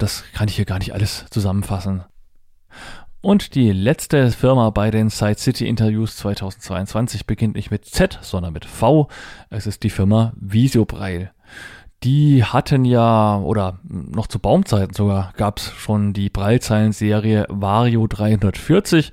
das 0.02 0.24
kann 0.32 0.48
ich 0.48 0.56
hier 0.56 0.64
gar 0.64 0.78
nicht 0.78 0.92
alles 0.92 1.26
zusammenfassen. 1.30 2.04
Und 3.20 3.54
die 3.54 3.70
letzte 3.70 4.32
Firma 4.32 4.70
bei 4.70 4.90
den 4.90 5.08
Side 5.08 5.38
City 5.38 5.68
Interviews 5.68 6.16
2022 6.16 7.24
beginnt 7.24 7.54
nicht 7.54 7.70
mit 7.70 7.84
Z, 7.84 8.18
sondern 8.20 8.52
mit 8.52 8.64
V. 8.64 9.08
Es 9.48 9.68
ist 9.68 9.84
die 9.84 9.90
Firma 9.90 10.32
Visiobreil. 10.36 11.30
Die 12.02 12.42
hatten 12.42 12.84
ja, 12.84 13.38
oder 13.38 13.78
noch 13.84 14.26
zu 14.26 14.40
Baumzeiten 14.40 14.92
sogar, 14.92 15.32
gab 15.36 15.58
es 15.58 15.70
schon 15.72 16.12
die 16.12 16.30
Breilzeilen-Serie 16.30 17.46
Vario 17.48 18.08
340. 18.08 19.12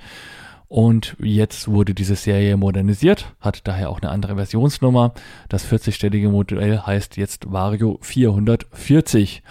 Und 0.68 1.16
jetzt 1.20 1.68
wurde 1.68 1.94
diese 1.94 2.16
Serie 2.16 2.58
modernisiert, 2.58 3.34
hat 3.40 3.68
daher 3.68 3.92
auch 3.92 4.02
eine 4.02 4.12
andere 4.12 4.36
Versionsnummer. 4.36 5.14
Das 5.50 5.68
40-stellige 5.68 6.30
Modell 6.30 6.80
heißt 6.80 7.18
jetzt 7.18 7.52
Vario 7.52 8.00
440. 8.02 9.44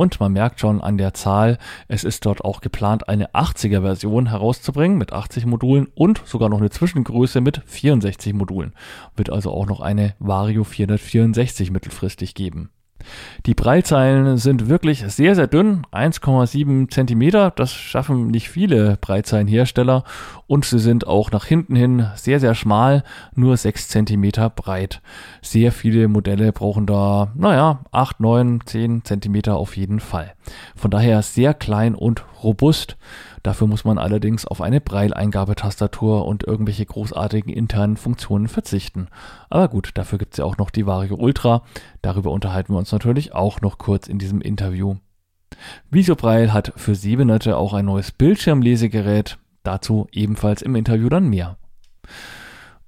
Und 0.00 0.18
man 0.18 0.32
merkt 0.32 0.60
schon 0.60 0.80
an 0.80 0.96
der 0.96 1.12
Zahl, 1.12 1.58
es 1.86 2.04
ist 2.04 2.24
dort 2.24 2.42
auch 2.42 2.62
geplant, 2.62 3.10
eine 3.10 3.34
80er 3.34 3.82
Version 3.82 4.30
herauszubringen 4.30 4.96
mit 4.96 5.12
80 5.12 5.44
Modulen 5.44 5.88
und 5.94 6.22
sogar 6.24 6.48
noch 6.48 6.56
eine 6.56 6.70
Zwischengröße 6.70 7.42
mit 7.42 7.60
64 7.66 8.32
Modulen. 8.32 8.72
Wird 9.14 9.28
also 9.28 9.50
auch 9.50 9.66
noch 9.66 9.82
eine 9.82 10.14
Vario 10.18 10.64
464 10.64 11.70
mittelfristig 11.70 12.34
geben. 12.34 12.70
Die 13.46 13.54
Breitzeilen 13.54 14.36
sind 14.36 14.68
wirklich 14.68 15.04
sehr, 15.08 15.34
sehr 15.34 15.46
dünn, 15.46 15.86
1,7 15.92 16.90
Zentimeter. 16.90 17.50
Das 17.50 17.72
schaffen 17.72 18.28
nicht 18.28 18.50
viele 18.50 18.98
Breitzeilenhersteller. 19.00 20.04
Und 20.46 20.64
sie 20.64 20.78
sind 20.78 21.06
auch 21.06 21.30
nach 21.30 21.44
hinten 21.44 21.76
hin 21.76 22.06
sehr, 22.16 22.40
sehr 22.40 22.54
schmal, 22.54 23.04
nur 23.34 23.56
6 23.56 23.88
Zentimeter 23.88 24.50
breit. 24.50 25.00
Sehr 25.42 25.72
viele 25.72 26.08
Modelle 26.08 26.52
brauchen 26.52 26.86
da, 26.86 27.32
naja, 27.34 27.80
8, 27.92 28.20
9, 28.20 28.60
10 28.64 29.04
Zentimeter 29.04 29.56
auf 29.56 29.76
jeden 29.76 30.00
Fall. 30.00 30.32
Von 30.76 30.90
daher 30.90 31.22
sehr 31.22 31.54
klein 31.54 31.94
und 31.94 32.24
robust. 32.42 32.96
Dafür 33.42 33.66
muss 33.66 33.84
man 33.84 33.98
allerdings 33.98 34.46
auf 34.46 34.60
eine 34.60 34.80
Braille-Eingabetastatur 34.80 36.26
und 36.26 36.44
irgendwelche 36.44 36.86
großartigen 36.86 37.52
internen 37.52 37.96
Funktionen 37.96 38.48
verzichten. 38.48 39.08
Aber 39.48 39.68
gut, 39.68 39.90
dafür 39.94 40.18
gibt 40.18 40.34
es 40.34 40.38
ja 40.38 40.44
auch 40.44 40.58
noch 40.58 40.70
die 40.70 40.86
Vario 40.86 41.16
Ultra. 41.16 41.62
Darüber 42.02 42.30
unterhalten 42.30 42.72
wir 42.72 42.78
uns 42.78 42.92
natürlich 42.92 43.34
auch 43.34 43.60
noch 43.60 43.78
kurz 43.78 44.08
in 44.08 44.18
diesem 44.18 44.40
Interview. 44.40 44.96
Visiobraille 45.90 46.52
hat 46.52 46.72
für 46.76 46.94
Sehbehinderte 46.94 47.56
auch 47.56 47.72
ein 47.72 47.86
neues 47.86 48.12
Bildschirmlesegerät. 48.12 49.38
Dazu 49.62 50.08
ebenfalls 50.12 50.62
im 50.62 50.74
Interview 50.74 51.08
dann 51.08 51.28
mehr. 51.28 51.56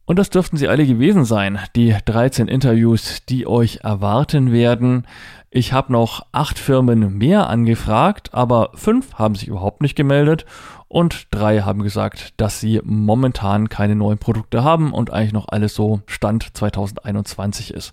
Und 0.05 0.19
das 0.19 0.31
dürften 0.31 0.57
sie 0.57 0.69
alle 0.69 0.87
gewesen 0.87 1.25
sein, 1.25 1.61
die 1.77 1.97
13 2.05 2.49
Interviews, 2.49 3.25
die 3.29 3.47
euch 3.47 3.81
erwarten 3.83 4.53
werden. 4.53 5.07
Ich 5.51 5.73
habe 5.73 5.93
noch 5.93 6.27
acht 6.33 6.59
Firmen 6.59 7.19
mehr 7.19 7.49
angefragt, 7.49 8.31
aber 8.33 8.71
fünf 8.75 9.15
haben 9.15 9.37
sich 9.37 9.49
überhaupt 9.49 9.81
nicht 9.81 9.95
gemeldet 9.95 10.45
und 10.89 11.29
drei 11.31 11.61
haben 11.61 11.83
gesagt, 11.83 12.35
dass 12.37 12.59
sie 12.59 12.81
momentan 12.85 13.69
keine 13.69 13.95
neuen 13.95 14.19
Produkte 14.19 14.65
haben 14.65 14.93
und 14.93 15.13
eigentlich 15.13 15.33
noch 15.33 15.49
alles 15.49 15.75
so 15.75 16.01
Stand 16.07 16.57
2021 16.57 17.73
ist. 17.73 17.93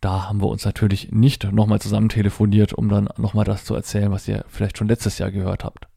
da 0.00 0.28
haben 0.28 0.40
wir 0.40 0.48
uns 0.48 0.64
natürlich 0.64 1.10
nicht 1.12 1.52
nochmal 1.52 1.80
zusammen 1.80 2.08
telefoniert, 2.08 2.72
um 2.72 2.88
dann 2.88 3.08
nochmal 3.18 3.44
das 3.44 3.64
zu 3.64 3.74
erzählen, 3.74 4.10
was 4.10 4.26
ihr 4.28 4.44
vielleicht 4.48 4.78
schon 4.78 4.88
letztes 4.88 5.18
Jahr 5.18 5.30
gehört 5.30 5.62
habt. 5.64 5.88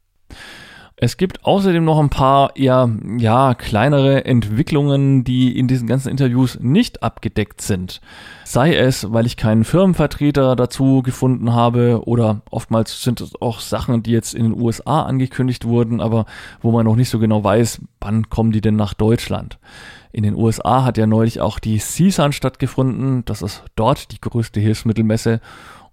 Es 0.96 1.16
gibt 1.16 1.44
außerdem 1.44 1.84
noch 1.84 1.98
ein 1.98 2.08
paar 2.08 2.54
eher, 2.54 2.88
ja, 3.18 3.54
kleinere 3.54 4.24
Entwicklungen, 4.24 5.24
die 5.24 5.58
in 5.58 5.66
diesen 5.66 5.88
ganzen 5.88 6.08
Interviews 6.08 6.58
nicht 6.60 7.02
abgedeckt 7.02 7.60
sind. 7.60 8.00
Sei 8.44 8.76
es, 8.76 9.12
weil 9.12 9.26
ich 9.26 9.36
keinen 9.36 9.64
Firmenvertreter 9.64 10.54
dazu 10.54 11.02
gefunden 11.02 11.52
habe 11.52 12.02
oder 12.06 12.42
oftmals 12.48 13.02
sind 13.02 13.20
es 13.20 13.32
auch 13.42 13.58
Sachen, 13.58 14.04
die 14.04 14.12
jetzt 14.12 14.34
in 14.34 14.44
den 14.44 14.60
USA 14.60 15.02
angekündigt 15.02 15.64
wurden, 15.64 16.00
aber 16.00 16.26
wo 16.62 16.70
man 16.70 16.86
noch 16.86 16.96
nicht 16.96 17.10
so 17.10 17.18
genau 17.18 17.42
weiß, 17.42 17.80
wann 18.00 18.30
kommen 18.30 18.52
die 18.52 18.60
denn 18.60 18.76
nach 18.76 18.94
Deutschland. 18.94 19.58
In 20.12 20.22
den 20.22 20.36
USA 20.36 20.84
hat 20.84 20.96
ja 20.96 21.08
neulich 21.08 21.40
auch 21.40 21.58
die 21.58 21.78
CSUN 21.78 22.32
stattgefunden. 22.32 23.24
Das 23.24 23.42
ist 23.42 23.64
dort 23.74 24.12
die 24.12 24.20
größte 24.20 24.60
Hilfsmittelmesse. 24.60 25.40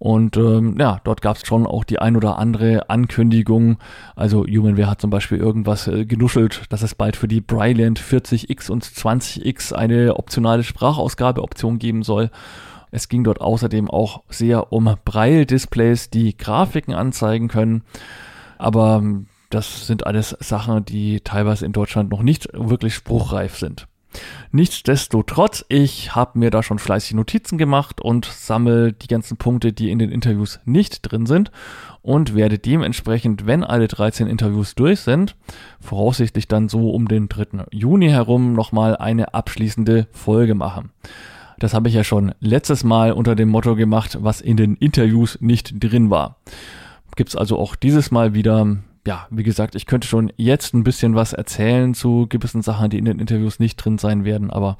Und 0.02 0.36
ähm, 0.36 0.78
ja, 0.80 1.00
dort 1.04 1.22
gab 1.22 1.36
es 1.36 1.46
schon 1.46 1.68
auch 1.68 1.84
die 1.84 2.00
ein 2.00 2.16
oder 2.16 2.40
andere 2.40 2.90
Ankündigung. 2.90 3.78
Also 4.16 4.48
Humanware 4.48 4.90
hat 4.90 5.00
zum 5.00 5.12
Beispiel 5.12 5.38
irgendwas 5.38 5.86
äh, 5.86 6.08
genuschelt, 6.08 6.64
dass 6.70 6.82
es 6.82 6.96
bald 6.96 7.16
für 7.16 7.28
die 7.28 7.40
Bryland 7.40 8.00
40X 8.00 8.72
und 8.72 8.84
20X 8.84 9.74
eine 9.74 10.16
optionale 10.18 10.64
Sprachausgabeoption 10.64 11.78
geben 11.78 12.02
soll. 12.02 12.32
Es 12.90 13.10
ging 13.10 13.24
dort 13.24 13.42
außerdem 13.42 13.92
auch 13.92 14.24
sehr 14.28 14.74
um 14.74 14.92
Braille-Displays, 15.06 16.10
die 16.10 16.36
Grafiken 16.36 16.96
anzeigen 16.96 17.48
können. 17.48 17.84
Aber 18.58 19.02
ähm, 19.04 19.28
das 19.52 19.86
sind 19.86 20.08
alles 20.08 20.36
Sachen, 20.40 20.84
die 20.84 21.22
teilweise 21.22 21.64
in 21.64 21.74
Deutschland 21.74 22.10
noch 22.10 22.24
nicht 22.24 22.50
wirklich 22.54 22.96
spruchreif 22.96 23.56
sind. 23.56 23.86
Nichtsdestotrotz, 24.52 25.66
ich 25.70 26.16
habe 26.16 26.40
mir 26.40 26.52
da 26.52 26.64
schon 26.64 26.80
fleißig 26.80 27.14
Notizen 27.14 27.58
gemacht 27.58 28.02
und 28.02 28.26
sammle 28.26 28.94
die 28.94 29.08
ganzen 29.08 29.38
Punkte, 29.38 29.74
die 29.74 29.92
in 29.92 30.00
den 30.00 30.12
Interviews 30.12 30.60
nicht 30.66 31.02
drin 31.02 31.26
sind 31.26 31.52
und 32.02 32.36
werde 32.36 32.60
dementsprechend, 32.60 33.46
wenn 33.46 33.64
alle 33.64 33.88
13 33.88 34.28
Interviews 34.28 34.76
durch 34.76 35.00
sind, 35.02 35.36
voraussichtlich 35.80 36.48
dann 36.48 36.68
so 36.68 36.92
um 36.92 37.08
den 37.08 37.30
3. 37.30 37.66
Juni 37.72 38.10
herum 38.10 38.54
nochmal 38.54 38.98
eine 38.98 39.34
abschließende 39.34 40.08
Folge 40.12 40.56
machen. 40.56 40.92
Das 41.60 41.74
habe 41.74 41.90
ich 41.90 41.94
ja 41.94 42.04
schon 42.04 42.34
letztes 42.40 42.84
Mal 42.84 43.12
unter 43.12 43.36
dem 43.36 43.50
Motto 43.50 43.76
gemacht, 43.76 44.18
was 44.22 44.42
in 44.42 44.58
den 44.58 44.76
Interviews 44.76 45.38
nicht 45.42 45.76
drin 45.80 46.10
war. 46.10 46.38
Gibt's 47.16 47.36
also 47.36 47.60
auch 47.60 47.76
dieses 47.76 48.10
Mal 48.10 48.34
wieder 48.34 48.78
ja, 49.08 49.28
wie 49.32 49.42
gesagt, 49.42 49.74
ich 49.74 49.88
könnte 49.88 50.08
schon 50.08 50.32
jetzt 50.38 50.76
ein 50.76 50.84
bisschen 50.84 51.16
was 51.16 51.34
erzählen 51.34 51.96
zu 51.96 52.28
gewissen 52.30 52.62
Sachen, 52.62 52.92
die 52.92 53.00
in 53.00 53.06
den 53.06 53.20
Interviews 53.20 53.58
nicht 53.58 53.78
drin 53.78 53.98
sein 53.98 54.26
werden, 54.26 54.52
aber 54.52 54.78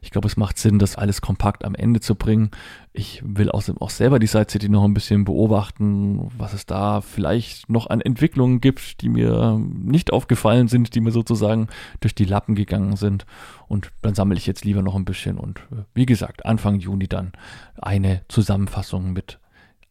ich 0.00 0.12
glaube, 0.12 0.28
es 0.28 0.36
macht 0.36 0.58
Sinn, 0.58 0.78
das 0.78 0.94
alles 0.94 1.20
kompakt 1.20 1.64
am 1.64 1.74
Ende 1.74 1.98
zu 1.98 2.14
bringen. 2.14 2.52
Ich 2.92 3.20
will 3.24 3.50
außerdem 3.50 3.82
auch 3.82 3.90
selber 3.90 4.20
die 4.20 4.28
Side 4.28 4.46
City 4.48 4.68
noch 4.68 4.84
ein 4.84 4.94
bisschen 4.94 5.24
beobachten, 5.24 6.30
was 6.38 6.52
es 6.52 6.66
da 6.66 7.00
vielleicht 7.00 7.68
noch 7.68 7.90
an 7.90 8.00
Entwicklungen 8.00 8.60
gibt, 8.60 9.00
die 9.00 9.08
mir 9.08 9.58
nicht 9.58 10.12
aufgefallen 10.12 10.68
sind, 10.68 10.94
die 10.94 11.00
mir 11.00 11.10
sozusagen 11.10 11.66
durch 11.98 12.14
die 12.14 12.26
Lappen 12.26 12.54
gegangen 12.54 12.94
sind. 12.94 13.26
Und 13.66 13.90
dann 14.02 14.14
sammle 14.14 14.36
ich 14.36 14.46
jetzt 14.46 14.64
lieber 14.64 14.82
noch 14.82 14.94
ein 14.94 15.04
bisschen 15.04 15.36
und 15.36 15.58
äh, 15.72 15.82
wie 15.94 16.06
gesagt, 16.06 16.46
Anfang 16.46 16.78
Juni 16.78 17.08
dann 17.08 17.32
eine 17.76 18.22
Zusammenfassung 18.28 19.12
mit 19.12 19.40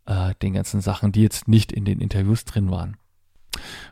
äh, 0.06 0.36
den 0.42 0.54
ganzen 0.54 0.80
Sachen, 0.80 1.12
die 1.12 1.22
jetzt 1.22 1.50
nicht 1.50 1.74
in 1.74 1.84
den 1.84 2.00
Interviews 2.00 2.46
drin 2.46 2.72
waren. 2.72 2.96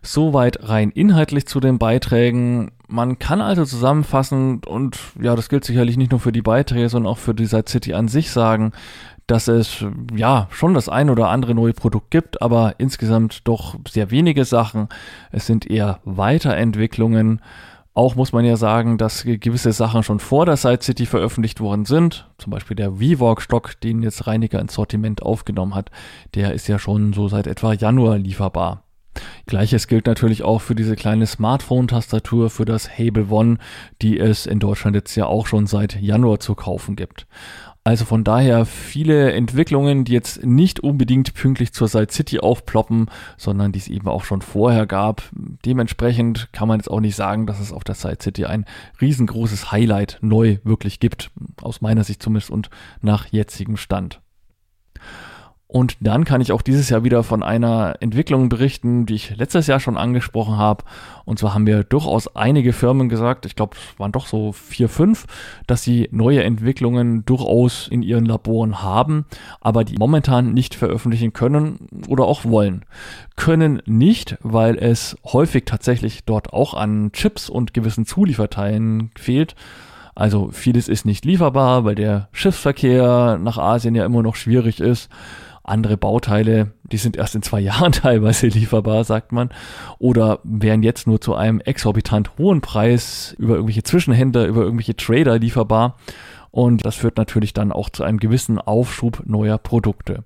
Soweit 0.02 0.68
rein 0.68 0.92
inhaltlich 0.92 1.46
zu 1.46 1.60
den 1.60 1.78
Beiträgen. 1.78 2.72
Man 2.88 3.20
kann 3.20 3.42
also 3.42 3.66
zusammenfassen 3.66 4.62
und 4.66 4.98
ja, 5.22 5.36
das 5.36 5.50
gilt 5.50 5.64
sicherlich 5.64 5.98
nicht 5.98 6.12
nur 6.12 6.20
für 6.20 6.32
die 6.32 6.42
Beiträge, 6.42 6.90
sondern 6.90 7.12
auch 7.12 7.18
für 7.18 7.34
die 7.34 7.46
Side 7.46 7.70
City 7.70 7.94
an 7.94 8.08
sich 8.08 8.32
sagen, 8.32 8.74
dass 9.28 9.48
es 9.48 9.86
ja 10.14 10.48
schon 10.52 10.74
das 10.74 10.90
ein 10.90 11.10
oder 11.10 11.30
andere 11.30 11.56
neue 11.56 11.74
Produkt 11.74 12.12
gibt, 12.12 12.42
aber 12.42 12.76
insgesamt 12.80 13.48
doch 13.48 13.76
sehr 13.88 14.12
wenige 14.12 14.44
Sachen. 14.44 14.90
Es 15.32 15.46
sind 15.46 15.70
eher 15.70 16.00
Weiterentwicklungen. 16.04 17.42
Auch 17.94 18.16
muss 18.16 18.32
man 18.32 18.46
ja 18.46 18.56
sagen, 18.56 18.98
dass 18.98 19.24
gewisse 19.24 19.74
Sachen 19.74 20.04
schon 20.04 20.20
vor 20.20 20.46
der 20.46 20.58
Side 20.58 20.82
City 20.82 21.06
veröffentlicht 21.06 21.60
worden 21.60 21.86
sind. 21.86 22.30
Zum 22.38 22.52
Beispiel 22.52 22.76
der 22.76 22.94
VWalk-Stock, 22.94 23.80
den 23.82 24.02
jetzt 24.02 24.28
Reiniger 24.28 24.60
ins 24.60 24.74
Sortiment 24.74 25.22
aufgenommen 25.22 25.76
hat, 25.76 25.92
der 26.34 26.54
ist 26.54 26.68
ja 26.68 26.80
schon 26.80 27.14
so 27.14 27.28
seit 27.28 27.48
etwa 27.48 27.74
Januar 27.74 28.18
lieferbar. 28.18 28.84
Gleiches 29.46 29.88
gilt 29.88 30.06
natürlich 30.06 30.44
auch 30.44 30.62
für 30.62 30.76
diese 30.76 30.96
kleine 30.96 31.28
Smartphone-Tastatur 31.28 32.50
für 32.50 32.66
das 32.66 32.98
Hable 32.98 33.28
One, 33.30 33.58
die 34.02 34.20
es 34.20 34.46
in 34.46 34.60
Deutschland 34.60 34.96
jetzt 34.96 35.16
ja 35.16 35.26
auch 35.26 35.48
schon 35.48 35.68
seit 35.68 36.00
Januar 36.00 36.40
zu 36.40 36.56
kaufen 36.56 36.96
gibt. 36.96 37.28
Also 37.84 38.06
von 38.06 38.24
daher 38.24 38.66
viele 38.66 39.32
Entwicklungen, 39.32 40.06
die 40.06 40.12
jetzt 40.12 40.46
nicht 40.46 40.82
unbedingt 40.82 41.34
pünktlich 41.34 41.74
zur 41.74 41.88
Side 41.88 42.12
City 42.12 42.40
aufploppen, 42.40 43.08
sondern 43.38 43.72
die 43.72 43.80
es 43.80 43.88
eben 43.88 44.08
auch 44.08 44.24
schon 44.24 44.44
vorher 44.44 44.86
gab. 44.86 45.24
Dementsprechend 45.66 46.54
kann 46.54 46.68
man 46.68 46.80
jetzt 46.80 46.92
auch 46.92 47.00
nicht 47.00 47.16
sagen, 47.16 47.48
dass 47.48 47.60
es 47.60 47.74
auf 47.74 47.84
der 47.84 47.96
Side 47.96 48.20
City 48.22 48.46
ein 48.46 48.66
riesengroßes 49.02 49.72
Highlight 49.72 50.20
neu 50.22 50.60
wirklich 50.64 51.00
gibt. 51.00 51.32
Aus 51.64 51.82
meiner 51.82 52.04
Sicht 52.04 52.22
zumindest 52.22 52.52
und 52.52 52.70
nach 53.02 53.26
jetzigem 53.26 53.78
Stand. 53.78 54.22
Und 55.72 55.96
dann 56.02 56.26
kann 56.26 56.42
ich 56.42 56.52
auch 56.52 56.62
dieses 56.62 56.90
Jahr 56.90 57.06
wieder 57.06 57.24
von 57.24 57.44
einer 57.44 57.96
Entwicklung 58.02 58.50
berichten, 58.50 59.06
die 59.06 59.16
ich 59.16 59.38
letztes 59.38 59.68
Jahr 59.68 59.80
schon 59.80 59.96
angesprochen 59.96 60.58
habe. 60.58 60.84
Und 61.24 61.40
zwar 61.40 61.54
haben 61.54 61.66
wir 61.66 61.86
durchaus 61.86 62.36
einige 62.36 62.74
Firmen 62.74 63.08
gesagt, 63.08 63.46
ich 63.46 63.56
glaube, 63.56 63.78
es 63.78 63.98
waren 63.98 64.12
doch 64.12 64.28
so 64.28 64.52
vier, 64.52 64.90
fünf, 64.90 65.28
dass 65.68 65.82
sie 65.82 66.10
neue 66.12 66.44
Entwicklungen 66.44 67.24
durchaus 67.24 67.88
in 67.88 68.04
ihren 68.04 68.26
Laboren 68.26 68.82
haben, 68.82 69.24
aber 69.62 69.86
die 69.86 69.96
momentan 69.98 70.54
nicht 70.54 70.76
veröffentlichen 70.76 71.32
können 71.32 71.88
oder 72.10 72.26
auch 72.26 72.44
wollen. 72.44 72.84
Können 73.38 73.82
nicht, 73.86 74.38
weil 74.42 74.78
es 74.78 75.16
häufig 75.24 75.64
tatsächlich 75.64 76.26
dort 76.26 76.52
auch 76.52 76.74
an 76.74 77.14
Chips 77.14 77.50
und 77.50 77.74
gewissen 77.74 78.06
Zulieferteilen 78.06 79.12
fehlt. 79.18 79.56
Also 80.16 80.50
vieles 80.52 80.90
ist 80.90 81.06
nicht 81.06 81.24
lieferbar, 81.24 81.86
weil 81.86 81.96
der 81.96 82.28
Schiffsverkehr 82.34 83.40
nach 83.42 83.58
Asien 83.58 83.96
ja 83.96 84.04
immer 84.04 84.22
noch 84.22 84.36
schwierig 84.36 84.82
ist 84.82 85.10
andere 85.64 85.98
Bauteile, 85.98 86.72
die 86.84 86.98
sind 86.98 87.18
erst 87.18 87.36
in 87.36 87.42
zwei 87.42 87.60
Jahren 87.62 87.92
teilweise 87.92 88.48
lieferbar, 88.48 89.04
sagt 89.04 89.32
man, 89.32 89.50
oder 90.00 90.40
wären 90.44 90.84
jetzt 90.84 91.08
nur 91.08 91.22
zu 91.22 91.36
einem 91.36 91.60
exorbitant 91.62 92.38
hohen 92.38 92.62
Preis 92.62 93.36
über 93.38 93.56
irgendwelche 93.56 93.84
Zwischenhändler, 93.84 94.46
über 94.46 94.62
irgendwelche 94.62 94.96
Trader 94.96 95.40
lieferbar. 95.40 95.98
Und 96.52 96.86
das 96.86 96.96
führt 96.96 97.18
natürlich 97.18 97.54
dann 97.54 97.72
auch 97.72 97.90
zu 97.90 98.04
einem 98.04 98.20
gewissen 98.20 98.60
Aufschub 98.60 99.24
neuer 99.26 99.58
Produkte. 99.58 100.26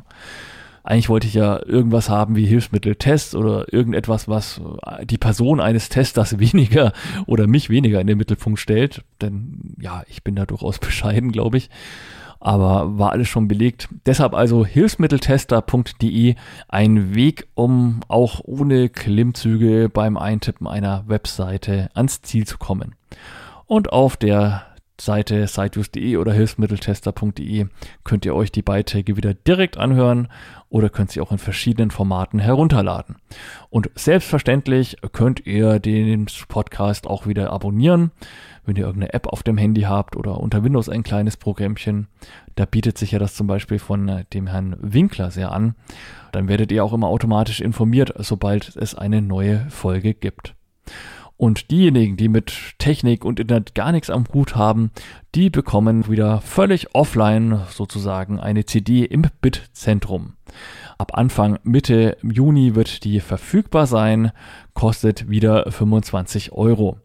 Eigentlich 0.85 1.09
wollte 1.09 1.29
ich 1.29 1.35
ja 1.35 1.64
irgendwas 1.64 2.09
haben 2.09 2.35
wie 2.35 2.46
Hilfsmitteltest 2.46 3.37
oder 3.37 3.72
irgendetwas, 3.72 4.29
was 4.29 4.61
die 5.05 5.18
Person 5.18 5.61
eines 5.61 5.88
Testers 5.88 6.38
weniger 6.38 6.92
oder 7.27 7.46
mich 7.46 7.70
weniger 7.70 8.01
in 8.01 8.07
den 8.07 8.18
Mittelpunkt 8.18 8.59
stellt. 8.59 9.05
Denn 9.20 9.77
ja, 9.81 10.03
ich 10.09 10.25
bin 10.25 10.35
da 10.35 10.44
durchaus 10.44 10.79
bescheiden, 10.79 11.31
glaube 11.31 11.59
ich. 11.59 11.70
Aber 12.44 12.98
war 12.98 13.12
alles 13.12 13.28
schon 13.28 13.46
belegt. 13.46 13.88
Deshalb 14.05 14.35
also 14.35 14.66
hilfsmitteltester.de 14.66 16.35
ein 16.68 17.14
Weg, 17.14 17.46
um 17.55 18.00
auch 18.09 18.40
ohne 18.42 18.88
Klimmzüge 18.88 19.88
beim 19.88 20.16
Eintippen 20.16 20.66
einer 20.66 21.05
Webseite 21.07 21.88
ans 21.94 22.20
Ziel 22.22 22.44
zu 22.44 22.59
kommen. 22.59 22.96
Und 23.66 23.92
auf 23.92 24.16
der 24.16 24.66
Seite 25.05 25.47
siteviews.de 25.47 26.17
oder 26.17 26.33
hilfsmitteltester.de 26.33 27.67
könnt 28.05 28.25
ihr 28.25 28.35
euch 28.35 28.53
die 28.53 28.62
Beiträge 28.62 29.17
wieder 29.17 29.35
direkt 29.35 29.77
anhören 29.77 30.29
oder 30.69 30.88
könnt 30.88 31.11
sie 31.11 31.21
auch 31.21 31.33
in 31.33 31.38
verschiedenen 31.38 31.91
Formaten 31.91 32.38
herunterladen. 32.38 33.17
Und 33.69 33.91
selbstverständlich 33.95 34.97
könnt 35.12 35.45
ihr 35.45 35.81
den 35.81 36.27
Podcast 36.49 37.07
auch 37.07 37.27
wieder 37.27 37.53
abonnieren, 37.53 38.12
wenn 38.65 38.77
ihr 38.77 38.87
irgendeine 38.87 39.12
App 39.12 39.27
auf 39.27 39.43
dem 39.43 39.59
Handy 39.59 39.83
habt 39.83 40.17
oder 40.17 40.38
unter 40.38 40.62
Windows 40.62 40.88
ein 40.88 41.03
kleines 41.03 41.37
Programmchen. 41.37 42.07
Da 42.55 42.65
bietet 42.65 42.97
sich 42.97 43.11
ja 43.11 43.19
das 43.19 43.35
zum 43.35 43.47
Beispiel 43.47 43.81
von 43.81 44.09
äh, 44.09 44.25
dem 44.33 44.47
Herrn 44.47 44.77
Winkler 44.81 45.31
sehr 45.31 45.53
an. 45.53 45.75
Dann 46.31 46.49
werdet 46.49 46.71
ihr 46.71 46.85
auch 46.85 46.93
immer 46.93 47.09
automatisch 47.09 47.61
informiert, 47.61 48.15
sobald 48.19 48.77
es 48.77 48.95
eine 48.95 49.21
neue 49.21 49.69
Folge 49.69 50.15
gibt. 50.15 50.55
Und 51.42 51.72
diejenigen, 51.72 52.16
die 52.16 52.28
mit 52.28 52.55
Technik 52.78 53.24
und 53.24 53.40
Internet 53.40 53.74
gar 53.74 53.90
nichts 53.90 54.11
am 54.11 54.26
Hut 54.33 54.55
haben, 54.55 54.92
die 55.35 55.50
bekommen 55.50 56.09
wieder 56.09 56.40
völlig 56.40 56.94
offline 56.94 57.62
sozusagen 57.68 58.38
eine 58.38 58.64
CD 58.64 59.05
im 59.05 59.24
Bitzentrum. 59.40 60.35
Ab 60.98 61.18
Anfang 61.18 61.59
Mitte 61.64 62.16
Juni 62.22 62.76
wird 62.76 63.02
die 63.02 63.18
verfügbar 63.18 63.88
sein, 63.88 64.31
kostet 64.74 65.28
wieder 65.28 65.68
25 65.68 66.52
Euro. 66.52 66.98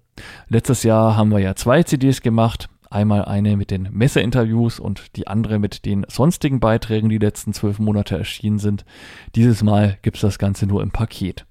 Letztes 0.50 0.84
Jahr 0.84 1.18
haben 1.18 1.32
wir 1.32 1.40
ja 1.40 1.56
zwei 1.56 1.82
CDs 1.82 2.22
gemacht. 2.22 2.70
Einmal 2.92 3.26
eine 3.26 3.58
mit 3.58 3.72
den 3.72 3.90
Messeinterviews 3.92 4.80
und 4.80 5.18
die 5.18 5.26
andere 5.26 5.58
mit 5.58 5.84
den 5.84 6.06
sonstigen 6.08 6.60
Beiträgen, 6.60 7.10
die 7.10 7.18
letzten 7.18 7.54
zwölf 7.54 7.80
Monate 7.80 8.16
erschienen 8.16 8.60
sind. 8.60 8.86
Dieses 9.34 9.64
Mal 9.64 9.98
gibt 10.04 10.18
es 10.18 10.22
das 10.22 10.38
Ganze 10.38 10.68
nur 10.68 10.84
im 10.84 10.92
Paket 10.92 11.48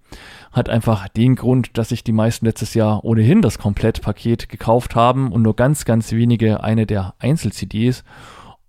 hat 0.56 0.70
einfach 0.70 1.06
den 1.08 1.36
Grund, 1.36 1.76
dass 1.76 1.90
sich 1.90 2.02
die 2.02 2.12
meisten 2.12 2.46
letztes 2.46 2.72
Jahr 2.72 3.04
ohnehin 3.04 3.42
das 3.42 3.58
Komplettpaket 3.58 4.48
gekauft 4.48 4.94
haben 4.94 5.30
und 5.30 5.42
nur 5.42 5.54
ganz, 5.54 5.84
ganz 5.84 6.12
wenige 6.12 6.64
eine 6.64 6.86
der 6.86 7.14
Einzel-CDs. 7.18 8.04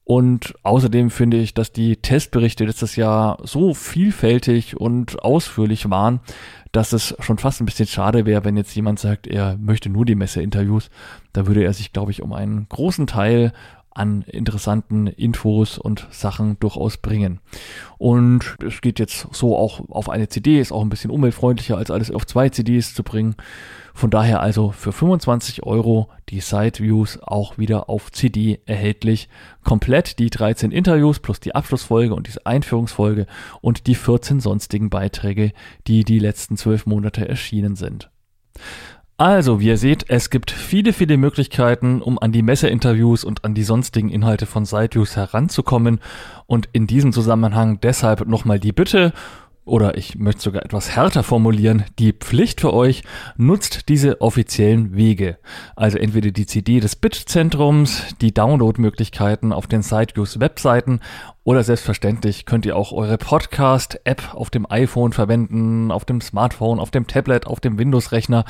Und 0.03 0.53
außerdem 0.63 1.09
finde 1.09 1.37
ich, 1.37 1.53
dass 1.53 1.71
die 1.71 1.95
Testberichte 1.95 2.65
letztes 2.65 2.97
Jahr 2.97 3.37
so 3.43 3.73
vielfältig 3.73 4.77
und 4.77 5.23
ausführlich 5.23 5.89
waren, 5.89 6.19
dass 6.73 6.91
es 6.91 7.15
schon 7.19 7.37
fast 7.37 7.61
ein 7.61 7.65
bisschen 7.65 7.87
schade 7.87 8.25
wäre, 8.25 8.43
wenn 8.43 8.57
jetzt 8.57 8.75
jemand 8.75 8.99
sagt, 8.99 9.25
er 9.25 9.57
möchte 9.57 9.89
nur 9.89 10.05
die 10.05 10.15
Messe-Interviews. 10.15 10.89
Da 11.31 11.47
würde 11.47 11.63
er 11.63 11.73
sich, 11.73 11.93
glaube 11.93 12.11
ich, 12.11 12.21
um 12.21 12.33
einen 12.33 12.67
großen 12.67 13.07
Teil 13.07 13.53
an 13.97 14.21
interessanten 14.23 15.07
Infos 15.07 15.77
und 15.77 16.07
Sachen 16.11 16.59
durchaus 16.59 16.97
bringen. 16.97 17.39
Und 17.97 18.55
es 18.65 18.81
geht 18.81 18.99
jetzt 18.99 19.27
so 19.31 19.55
auch 19.55 19.89
auf 19.89 20.09
eine 20.09 20.29
CD, 20.29 20.59
ist 20.59 20.71
auch 20.71 20.81
ein 20.81 20.89
bisschen 20.89 21.11
umweltfreundlicher 21.11 21.77
als 21.77 21.91
alles 21.91 22.11
auf 22.11 22.25
zwei 22.25 22.49
CDs 22.49 22.93
zu 22.93 23.03
bringen. 23.03 23.35
Von 23.93 24.11
daher 24.11 24.41
also 24.41 24.71
für 24.71 24.91
25 24.91 25.63
Euro 25.63 26.09
die 26.29 26.39
Side 26.39 26.79
Views 26.79 27.19
auch 27.21 27.57
wieder 27.57 27.89
auf 27.89 28.11
CD 28.11 28.61
erhältlich. 28.67 29.27
Komplett 29.63 30.19
die 30.19 30.29
13 30.29 30.71
Interviews 30.71 31.19
plus 31.19 31.39
die 31.39 31.55
Abschlussfolge 31.55 32.13
und 32.13 32.27
diese 32.27 32.45
Einführungsfolge 32.45 33.25
und 33.61 33.87
die 33.87 33.95
14 33.95 34.39
sonstigen 34.39 34.91
Beiträge, 34.91 35.51
die 35.87 36.03
die 36.03 36.19
letzten 36.19 36.57
zwölf 36.57 36.85
Monate 36.85 37.27
erschienen 37.27 37.75
sind. 37.75 38.11
Also, 39.19 39.59
wie 39.59 39.69
ihr 39.69 39.77
seht, 39.77 40.05
es 40.09 40.29
gibt 40.29 40.51
viele, 40.51 40.93
viele 40.93 41.17
Möglichkeiten, 41.17 42.03
um 42.03 42.19
an 42.19 42.31
die 42.31 42.43
Messeinterviews 42.43 43.23
und 43.23 43.43
an 43.45 43.55
die 43.55 43.63
sonstigen 43.63 44.09
Inhalte 44.09 44.45
von 44.45 44.63
SiteViews 44.63 45.15
heranzukommen. 45.15 46.01
Und 46.45 46.69
in 46.71 46.85
diesem 46.85 47.11
Zusammenhang 47.11 47.79
deshalb 47.81 48.27
nochmal 48.27 48.59
die 48.59 48.73
Bitte, 48.73 49.13
oder 49.65 49.97
ich 49.97 50.19
möchte 50.19 50.41
sogar 50.41 50.63
etwas 50.63 50.95
härter 50.95 51.23
formulieren, 51.23 51.83
die 51.97 52.13
Pflicht 52.13 52.61
für 52.61 52.73
euch, 52.73 53.01
nutzt 53.37 53.89
diese 53.89 54.21
offiziellen 54.21 54.95
Wege. 54.95 55.39
Also 55.75 55.97
entweder 55.97 56.29
die 56.29 56.45
CD 56.45 56.79
des 56.79 56.95
Bitzentrums, 56.95 58.15
die 58.21 58.35
Downloadmöglichkeiten 58.35 59.51
auf 59.51 59.65
den 59.65 59.81
SiteViews 59.81 60.39
Webseiten 60.39 60.99
oder 61.47 61.63
selbstverständlich 61.63 62.45
könnt 62.45 62.65
ihr 62.65 62.75
auch 62.75 62.91
eure 62.91 63.17
Podcast-App 63.17 64.33
auf 64.33 64.49
dem 64.49 64.69
iPhone 64.69 65.13
verwenden, 65.13 65.93
auf 65.93 66.03
dem 66.03 66.19
Smartphone, 66.19 66.77
auf 66.77 66.91
dem 66.91 67.07
Tablet, 67.07 67.47
auf 67.47 67.61
dem 67.61 67.79
Windows-Rechner. 67.79 68.43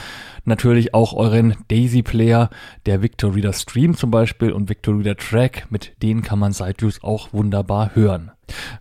Natürlich 0.45 0.95
auch 0.95 1.13
euren 1.13 1.53
Daisy-Player, 1.67 2.49
der 2.87 3.03
Victor 3.03 3.35
Reader 3.35 3.53
Stream 3.53 3.95
zum 3.95 4.09
Beispiel 4.09 4.51
und 4.51 4.67
Victor 4.67 4.97
Reader 4.97 5.15
Track. 5.15 5.67
Mit 5.69 5.93
denen 6.01 6.23
kann 6.23 6.39
man 6.39 6.53
SiteViews 6.53 7.03
auch 7.03 7.31
wunderbar 7.33 7.91
hören. 7.93 8.31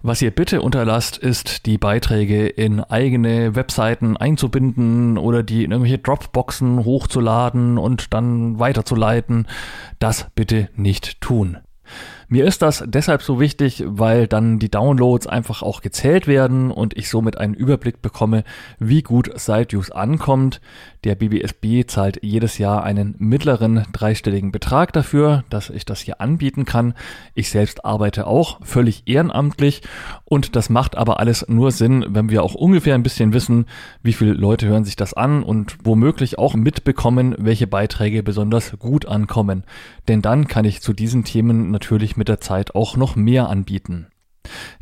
Was 0.01 0.23
ihr 0.23 0.31
bitte 0.31 0.63
unterlasst, 0.63 1.19
ist 1.19 1.67
die 1.67 1.77
Beiträge 1.77 2.47
in 2.47 2.81
eigene 2.81 3.55
Webseiten 3.55 4.17
einzubinden 4.17 5.19
oder 5.19 5.43
die 5.43 5.63
in 5.63 5.73
irgendwelche 5.73 5.99
Dropboxen 5.99 6.87
hochzuladen 6.87 7.77
und 7.77 8.15
dann 8.15 8.59
weiterzuleiten. 8.59 9.47
Das 9.99 10.29
bitte 10.35 10.71
nicht 10.75 11.21
tun. 11.21 11.59
Mir 12.29 12.45
ist 12.45 12.61
das 12.61 12.83
deshalb 12.85 13.23
so 13.23 13.39
wichtig, 13.39 13.85
weil 13.87 14.27
dann 14.27 14.59
die 14.59 14.71
Downloads 14.71 15.29
einfach 15.29 15.63
auch 15.63 15.81
gezählt 15.81 16.27
werden 16.27 16.73
und 16.73 16.97
ich 16.97 17.09
somit 17.09 17.39
einen 17.39 17.55
Überblick 17.55 18.03
bekomme, 18.03 18.43
wie 18.81 19.03
gut 19.03 19.31
SiteViews 19.39 19.93
ankommt. 19.93 20.61
Der 21.07 21.15
BBSB 21.15 21.87
zahlt 21.87 22.19
jedes 22.25 22.59
Jahr 22.59 22.83
einen 22.83 23.15
mittleren 23.19 23.85
dreistelligen 23.93 24.51
Betrag 24.51 24.93
dafür, 24.93 25.45
dass 25.51 25.71
ich 25.71 25.85
das 25.85 26.01
hier 26.01 26.21
anbieten 26.21 26.65
kann. 26.65 26.95
Ich 27.37 27.49
selbst 27.49 27.85
arbeite 27.85 28.27
auch 28.27 28.59
völlig 28.67 29.05
ehrenamtlich 29.07 29.83
und 30.25 30.57
das 30.57 30.69
macht 30.69 30.97
aber 30.97 31.21
alles 31.21 31.47
nur 31.49 31.71
Sinn, 31.71 32.05
wenn 32.09 32.29
wir 32.29 32.43
auch 32.43 32.57
ungefähr 32.57 32.97
ein 32.97 33.05
bisschen 33.05 33.33
wissen, 33.33 33.67
wie 34.03 34.15
viele 34.15 34.33
Leute 34.33 34.67
hören 34.67 34.85
sich 34.85 34.97
das 34.97 35.15
an 35.15 35.45
und 35.45 35.79
womöglich 35.85 36.41
auch 36.41 36.55
mitbekommen, 36.55 37.37
welche 37.39 37.69
Beiträge 37.69 38.25
besonders 38.25 38.77
gut 38.77 39.07
ankommen. 39.07 39.63
Denn 40.09 40.23
dann 40.23 40.49
kann 40.49 40.65
ich 40.65 40.83
zu 40.83 40.93
diesen 40.93 41.23
Themen 41.23 41.71
natürlich 41.71 42.17
mit 42.17 42.27
der 42.27 42.41
Zeit 42.41 42.75
auch 42.75 42.97
noch 42.97 43.15
mehr 43.15 43.49
anbieten. 43.49 44.09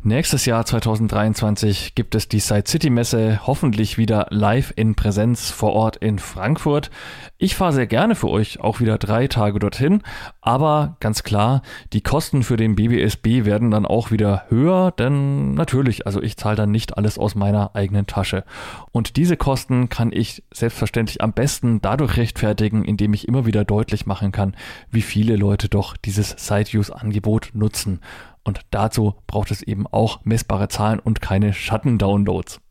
Nächstes 0.03 0.45
Jahr 0.45 0.65
2023 0.65 1.95
gibt 1.95 2.15
es 2.15 2.27
die 2.27 2.39
Side 2.39 2.65
City 2.67 2.89
Messe 2.89 3.41
hoffentlich 3.47 3.97
wieder 3.97 4.27
live 4.29 4.73
in 4.75 4.95
Präsenz 4.95 5.49
vor 5.49 5.73
Ort 5.73 5.97
in 5.97 6.19
Frankfurt. 6.19 6.91
Ich 7.37 7.55
fahre 7.55 7.73
sehr 7.73 7.87
gerne 7.87 8.15
für 8.15 8.29
euch 8.29 8.59
auch 8.59 8.79
wieder 8.79 8.97
drei 8.97 9.27
Tage 9.27 9.59
dorthin, 9.59 10.03
aber 10.41 10.97
ganz 10.99 11.23
klar, 11.23 11.61
die 11.93 12.01
Kosten 12.01 12.43
für 12.43 12.57
den 12.57 12.75
BBSB 12.75 13.45
werden 13.45 13.71
dann 13.71 13.85
auch 13.85 14.11
wieder 14.11 14.45
höher, 14.49 14.91
denn 14.91 15.53
natürlich, 15.53 16.05
also 16.05 16.21
ich 16.21 16.37
zahle 16.37 16.55
dann 16.55 16.71
nicht 16.71 16.97
alles 16.97 17.17
aus 17.17 17.35
meiner 17.35 17.75
eigenen 17.75 18.07
Tasche. 18.07 18.43
Und 18.91 19.17
diese 19.17 19.37
Kosten 19.37 19.89
kann 19.89 20.11
ich 20.11 20.43
selbstverständlich 20.53 21.21
am 21.21 21.33
besten 21.33 21.81
dadurch 21.81 22.17
rechtfertigen, 22.17 22.85
indem 22.85 23.13
ich 23.13 23.27
immer 23.27 23.45
wieder 23.45 23.65
deutlich 23.65 24.05
machen 24.05 24.31
kann, 24.31 24.55
wie 24.91 25.01
viele 25.01 25.35
Leute 25.35 25.67
doch 25.69 25.97
dieses 25.97 26.29
Side-Use-Angebot 26.37 27.51
nutzen. 27.53 27.99
Und 28.45 28.61
dazu 28.71 29.15
braucht 29.27 29.51
es 29.51 29.61
eben 29.61 29.87
auch 29.87 30.23
messbare 30.23 30.69
Zahlen 30.69 30.99
und 30.99 31.19
keine 31.19 31.51
Schattendownloads. 31.51 32.61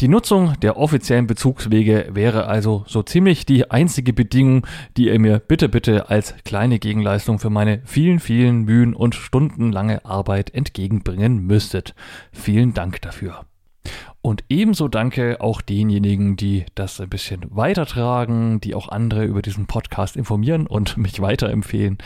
Die 0.00 0.08
Nutzung 0.08 0.52
der 0.60 0.76
offiziellen 0.76 1.26
Bezugswege 1.26 2.10
wäre 2.12 2.46
also 2.46 2.84
so 2.86 3.02
ziemlich 3.02 3.46
die 3.46 3.70
einzige 3.70 4.12
Bedingung, 4.12 4.66
die 4.98 5.06
ihr 5.06 5.18
mir 5.18 5.38
bitte 5.38 5.70
bitte 5.70 6.10
als 6.10 6.34
kleine 6.44 6.78
Gegenleistung 6.78 7.38
für 7.38 7.48
meine 7.48 7.80
vielen, 7.84 8.20
vielen 8.20 8.64
Mühen 8.64 8.94
und 8.94 9.14
stundenlange 9.14 10.04
Arbeit 10.04 10.54
entgegenbringen 10.54 11.46
müsstet. 11.46 11.94
Vielen 12.32 12.74
Dank 12.74 13.00
dafür. 13.00 13.46
Und 14.20 14.44
ebenso 14.48 14.88
danke 14.88 15.40
auch 15.40 15.62
denjenigen, 15.62 16.36
die 16.36 16.66
das 16.74 17.00
ein 17.00 17.08
bisschen 17.08 17.46
weitertragen, 17.50 18.60
die 18.60 18.74
auch 18.74 18.88
andere 18.88 19.24
über 19.24 19.40
diesen 19.40 19.66
Podcast 19.66 20.16
informieren 20.16 20.66
und 20.66 20.96
mich 20.96 21.20
weiterempfehlen. 21.20 21.98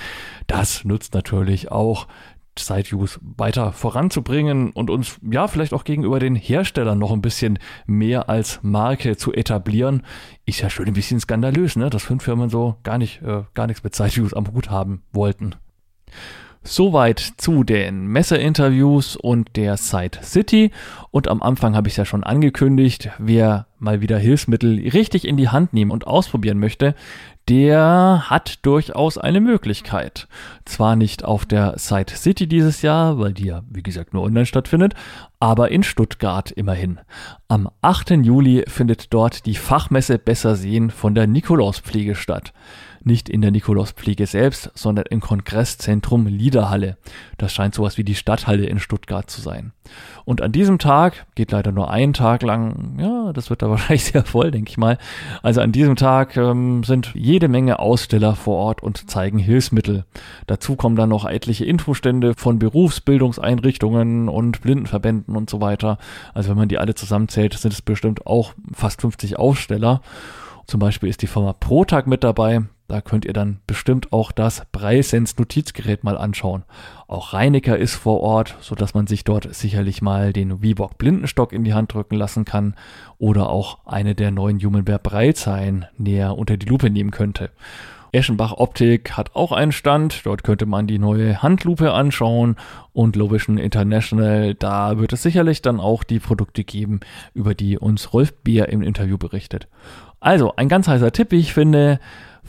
Das 0.46 0.84
nutzt 0.84 1.14
natürlich 1.14 1.72
auch 1.72 2.06
Side-Views 2.66 3.20
weiter 3.22 3.72
voranzubringen 3.72 4.70
und 4.70 4.90
uns 4.90 5.18
ja 5.22 5.48
vielleicht 5.48 5.72
auch 5.72 5.84
gegenüber 5.84 6.18
den 6.18 6.34
Herstellern 6.34 6.98
noch 6.98 7.12
ein 7.12 7.22
bisschen 7.22 7.58
mehr 7.86 8.28
als 8.28 8.60
Marke 8.62 9.16
zu 9.16 9.32
etablieren. 9.32 10.02
Ist 10.46 10.60
ja 10.60 10.70
schon 10.70 10.86
ein 10.86 10.94
bisschen 10.94 11.20
skandalös, 11.20 11.76
ne? 11.76 11.90
dass 11.90 12.02
fünf 12.02 12.22
Firmen 12.22 12.50
so 12.50 12.76
gar 12.82 12.98
nicht, 12.98 13.22
äh, 13.22 13.42
gar 13.54 13.66
nichts 13.66 13.82
mit 13.84 13.94
Side-Views 13.94 14.34
am 14.34 14.52
Hut 14.52 14.70
haben 14.70 15.02
wollten. 15.12 15.54
Soweit 16.62 17.18
zu 17.38 17.64
den 17.64 18.06
Messeinterviews 18.08 19.16
und 19.16 19.56
der 19.56 19.78
Site 19.78 20.18
City. 20.22 20.72
Und 21.10 21.26
am 21.26 21.42
Anfang 21.42 21.74
habe 21.74 21.88
ich 21.88 21.94
es 21.94 21.96
ja 21.96 22.04
schon 22.04 22.22
angekündigt, 22.22 23.08
wer 23.18 23.66
mal 23.78 24.02
wieder 24.02 24.18
Hilfsmittel 24.18 24.78
richtig 24.90 25.26
in 25.26 25.38
die 25.38 25.48
Hand 25.48 25.72
nehmen 25.72 25.90
und 25.90 26.06
ausprobieren 26.06 26.58
möchte, 26.58 26.94
der 27.50 28.30
hat 28.30 28.64
durchaus 28.64 29.18
eine 29.18 29.40
Möglichkeit. 29.40 30.28
Zwar 30.64 30.94
nicht 30.94 31.24
auf 31.24 31.44
der 31.44 31.76
Site 31.78 32.14
City 32.14 32.46
dieses 32.46 32.80
Jahr, 32.80 33.18
weil 33.18 33.32
die 33.32 33.46
ja, 33.46 33.62
wie 33.68 33.82
gesagt, 33.82 34.14
nur 34.14 34.22
online 34.22 34.46
stattfindet, 34.46 34.94
aber 35.40 35.72
in 35.72 35.82
Stuttgart 35.82 36.52
immerhin. 36.52 37.00
Am 37.48 37.68
8. 37.82 38.10
Juli 38.10 38.64
findet 38.68 39.12
dort 39.12 39.46
die 39.46 39.56
Fachmesse 39.56 40.20
Besser 40.20 40.54
Sehen 40.54 40.90
von 40.90 41.16
der 41.16 41.26
Nikolauspflege 41.26 42.14
statt 42.14 42.52
nicht 43.04 43.28
in 43.28 43.40
der 43.40 43.50
Nikolauspflege 43.50 44.26
selbst, 44.26 44.70
sondern 44.74 45.06
im 45.10 45.20
Kongresszentrum 45.20 46.26
Liederhalle. 46.26 46.96
Das 47.38 47.52
scheint 47.52 47.74
sowas 47.74 47.98
wie 47.98 48.04
die 48.04 48.14
Stadthalle 48.14 48.66
in 48.66 48.78
Stuttgart 48.78 49.30
zu 49.30 49.40
sein. 49.40 49.72
Und 50.24 50.42
an 50.42 50.52
diesem 50.52 50.78
Tag, 50.78 51.26
geht 51.34 51.50
leider 51.50 51.72
nur 51.72 51.90
einen 51.90 52.12
Tag 52.12 52.42
lang, 52.42 52.98
ja, 52.98 53.32
das 53.32 53.50
wird 53.50 53.62
da 53.62 53.70
wahrscheinlich 53.70 54.04
sehr 54.04 54.24
voll, 54.24 54.50
denke 54.50 54.70
ich 54.70 54.76
mal. 54.76 54.98
Also 55.42 55.60
an 55.60 55.72
diesem 55.72 55.96
Tag 55.96 56.36
ähm, 56.36 56.84
sind 56.84 57.12
jede 57.14 57.48
Menge 57.48 57.78
Aussteller 57.78 58.36
vor 58.36 58.56
Ort 58.56 58.82
und 58.82 59.10
zeigen 59.10 59.38
Hilfsmittel. 59.38 60.04
Dazu 60.46 60.76
kommen 60.76 60.96
dann 60.96 61.08
noch 61.08 61.24
etliche 61.24 61.64
Infostände 61.64 62.34
von 62.34 62.58
Berufsbildungseinrichtungen 62.58 64.28
und 64.28 64.60
Blindenverbänden 64.60 65.36
und 65.36 65.50
so 65.50 65.60
weiter. 65.60 65.98
Also 66.34 66.50
wenn 66.50 66.58
man 66.58 66.68
die 66.68 66.78
alle 66.78 66.94
zusammenzählt, 66.94 67.54
sind 67.54 67.72
es 67.72 67.82
bestimmt 67.82 68.26
auch 68.26 68.54
fast 68.72 69.00
50 69.00 69.38
Aussteller. 69.38 70.02
Zum 70.66 70.78
Beispiel 70.78 71.08
ist 71.08 71.22
die 71.22 71.26
Firma 71.26 71.52
Protag 71.52 72.06
mit 72.06 72.22
dabei. 72.22 72.62
Da 72.90 73.00
könnt 73.00 73.24
ihr 73.24 73.32
dann 73.32 73.60
bestimmt 73.68 74.12
auch 74.12 74.32
das 74.32 74.66
Breisens 74.72 75.38
Notizgerät 75.38 76.02
mal 76.02 76.18
anschauen. 76.18 76.64
Auch 77.06 77.32
Reinecker 77.32 77.78
ist 77.78 77.94
vor 77.94 78.20
Ort, 78.20 78.56
so 78.58 78.74
dass 78.74 78.94
man 78.94 79.06
sich 79.06 79.22
dort 79.22 79.54
sicherlich 79.54 80.02
mal 80.02 80.32
den 80.32 80.60
Vivoc 80.60 80.98
Blindenstock 80.98 81.52
in 81.52 81.62
die 81.62 81.72
Hand 81.72 81.94
drücken 81.94 82.16
lassen 82.16 82.44
kann 82.44 82.74
oder 83.16 83.48
auch 83.48 83.86
eine 83.86 84.16
der 84.16 84.32
neuen 84.32 84.58
Humanware 84.58 84.98
Breizeilen 84.98 85.86
näher 85.98 86.36
unter 86.36 86.56
die 86.56 86.66
Lupe 86.66 86.90
nehmen 86.90 87.12
könnte. 87.12 87.50
Eschenbach 88.10 88.54
Optik 88.54 89.16
hat 89.16 89.36
auch 89.36 89.52
einen 89.52 89.70
Stand, 89.70 90.26
dort 90.26 90.42
könnte 90.42 90.66
man 90.66 90.88
die 90.88 90.98
neue 90.98 91.44
Handlupe 91.44 91.92
anschauen 91.92 92.56
und 92.92 93.14
Lovision 93.14 93.56
International, 93.56 94.56
da 94.56 94.98
wird 94.98 95.12
es 95.12 95.22
sicherlich 95.22 95.62
dann 95.62 95.78
auch 95.78 96.02
die 96.02 96.18
Produkte 96.18 96.64
geben, 96.64 96.98
über 97.34 97.54
die 97.54 97.78
uns 97.78 98.12
Rolf 98.12 98.34
Beer 98.42 98.68
im 98.70 98.82
Interview 98.82 99.16
berichtet. 99.16 99.68
Also 100.18 100.54
ein 100.56 100.68
ganz 100.68 100.88
heißer 100.88 101.12
Tipp, 101.12 101.30
wie 101.30 101.38
ich 101.38 101.54
finde, 101.54 102.00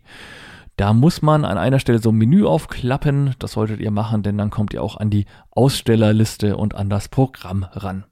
Da 0.75 0.93
muss 0.93 1.21
man 1.21 1.45
an 1.45 1.59
einer 1.59 1.77
Stelle 1.77 1.99
so 1.99 2.09
ein 2.09 2.15
Menü 2.15 2.45
aufklappen. 2.45 3.35
Das 3.37 3.51
solltet 3.51 3.79
ihr 3.79 3.91
machen, 3.91 4.23
denn 4.23 4.39
dann 4.39 4.49
kommt 4.49 4.73
ihr 4.73 4.81
auch 4.81 4.97
an 4.97 5.11
die 5.11 5.27
Ausstellerliste 5.51 6.57
und 6.57 6.73
an 6.73 6.89
das 6.89 7.09
Programm 7.09 7.63
ran. 7.63 8.05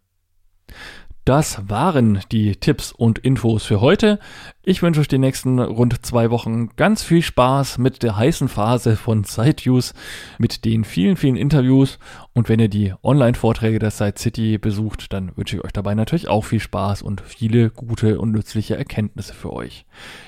Das 1.30 1.70
waren 1.70 2.22
die 2.32 2.56
Tipps 2.56 2.92
und 2.92 3.20
Infos 3.20 3.64
für 3.64 3.82
heute. 3.82 4.18
Ich 4.64 4.82
wünsche 4.82 5.00
euch 5.00 5.08
die 5.08 5.20
nächsten 5.20 5.60
rund 5.60 6.04
zwei 6.04 6.32
Wochen 6.32 6.70
ganz 6.76 7.04
viel 7.04 7.22
Spaß 7.22 7.78
mit 7.78 8.02
der 8.02 8.18
heißen 8.18 8.48
Phase 8.48 8.96
von 8.96 9.24
SiteViews, 9.24 9.94
mit 10.40 10.66
den 10.66 10.84
vielen, 10.84 11.18
vielen 11.18 11.36
Interviews. 11.36 12.00
Und 12.40 12.48
wenn 12.48 12.62
ihr 12.62 12.70
die 12.70 12.94
Online-Vorträge 13.04 13.80
der 13.80 13.92
Site 13.92 14.18
City 14.18 14.58
besucht, 14.58 15.12
dann 15.12 15.36
wünsche 15.36 15.58
ich 15.58 15.64
euch 15.66 15.74
dabei 15.74 15.94
natürlich 15.94 16.30
auch 16.30 16.46
viel 16.46 16.62
Spaß 16.62 17.02
und 17.02 17.20
viele 17.20 17.70
gute 17.70 18.18
und 18.18 18.32
nützliche 18.32 18.78
Erkenntnisse 18.78 19.34
für 19.34 19.52
euch. 19.52 19.86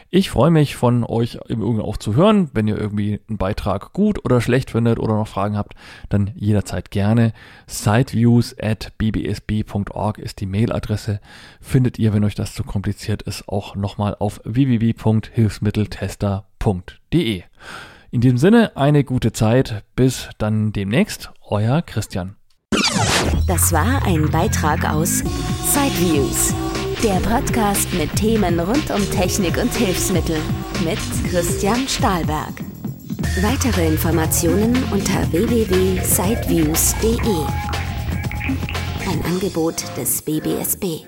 Ich 0.10 0.30
freue 0.30 0.52
mich 0.52 0.76
von 0.76 1.06
euch 1.06 1.39
im 1.47 1.62
Übrigen 1.62 1.80
auch 1.80 1.95
zu 1.95 2.13
hören. 2.13 2.50
Wenn 2.54 2.67
ihr 2.67 2.78
irgendwie 2.78 3.21
einen 3.30 3.38
Beitrag 3.38 3.93
gut 3.93 4.26
oder 4.26 4.41
schlecht 4.41 4.71
findet 4.71 5.00
oder 5.00 5.13
noch 5.13 5.30
Fragen 5.30 5.56
habt, 5.56 5.76
dann 6.10 6.32
jederzeit 6.36 6.91
gerne. 6.91 7.32
Siteviews 7.65 8.58
at 8.62 8.91
bbsb.org 8.97 10.17
ist 10.17 10.41
die 10.41 10.47
Mailadresse. 10.47 11.21
Findet 11.62 11.97
ihr, 11.97 12.12
wenn 12.12 12.26
euch 12.26 12.36
das 12.36 12.54
zu 12.54 12.65
kompliziert 12.65 13.21
ist, 13.21 13.47
auch 13.47 13.78
nochmal 13.78 14.17
auf 14.19 14.41
www.hilfsmitteltester.de. 14.43 17.43
In 18.12 18.21
diesem 18.21 18.38
Sinne 18.38 18.76
eine 18.76 19.04
gute 19.04 19.32
Zeit. 19.32 19.84
Bis 19.95 20.30
dann 20.38 20.74
demnächst. 20.74 21.32
Euer 21.43 21.82
Christian. 21.82 22.36
Das 23.47 23.71
war 23.71 24.06
ein 24.06 24.30
Beitrag 24.30 24.89
aus 24.89 25.19
Sideviews 25.19 26.54
der 27.04 27.19
Podcast 27.21 27.91
mit 27.95 28.15
Themen 28.15 28.60
rund 28.60 28.91
um 28.91 29.02
Technik 29.10 29.58
und 29.58 29.74
Hilfsmittel 29.74 30.38
mit 30.84 31.00
Christian 31.32 31.88
Stahlberg. 31.88 32.54
Weitere 33.41 33.88
Informationen 33.88 34.76
unter 34.91 35.32
www.sideviews.de. 35.32 37.45
Ein 39.10 39.26
Angebot 39.26 39.84
des 39.97 40.21
BBSB. 40.21 41.08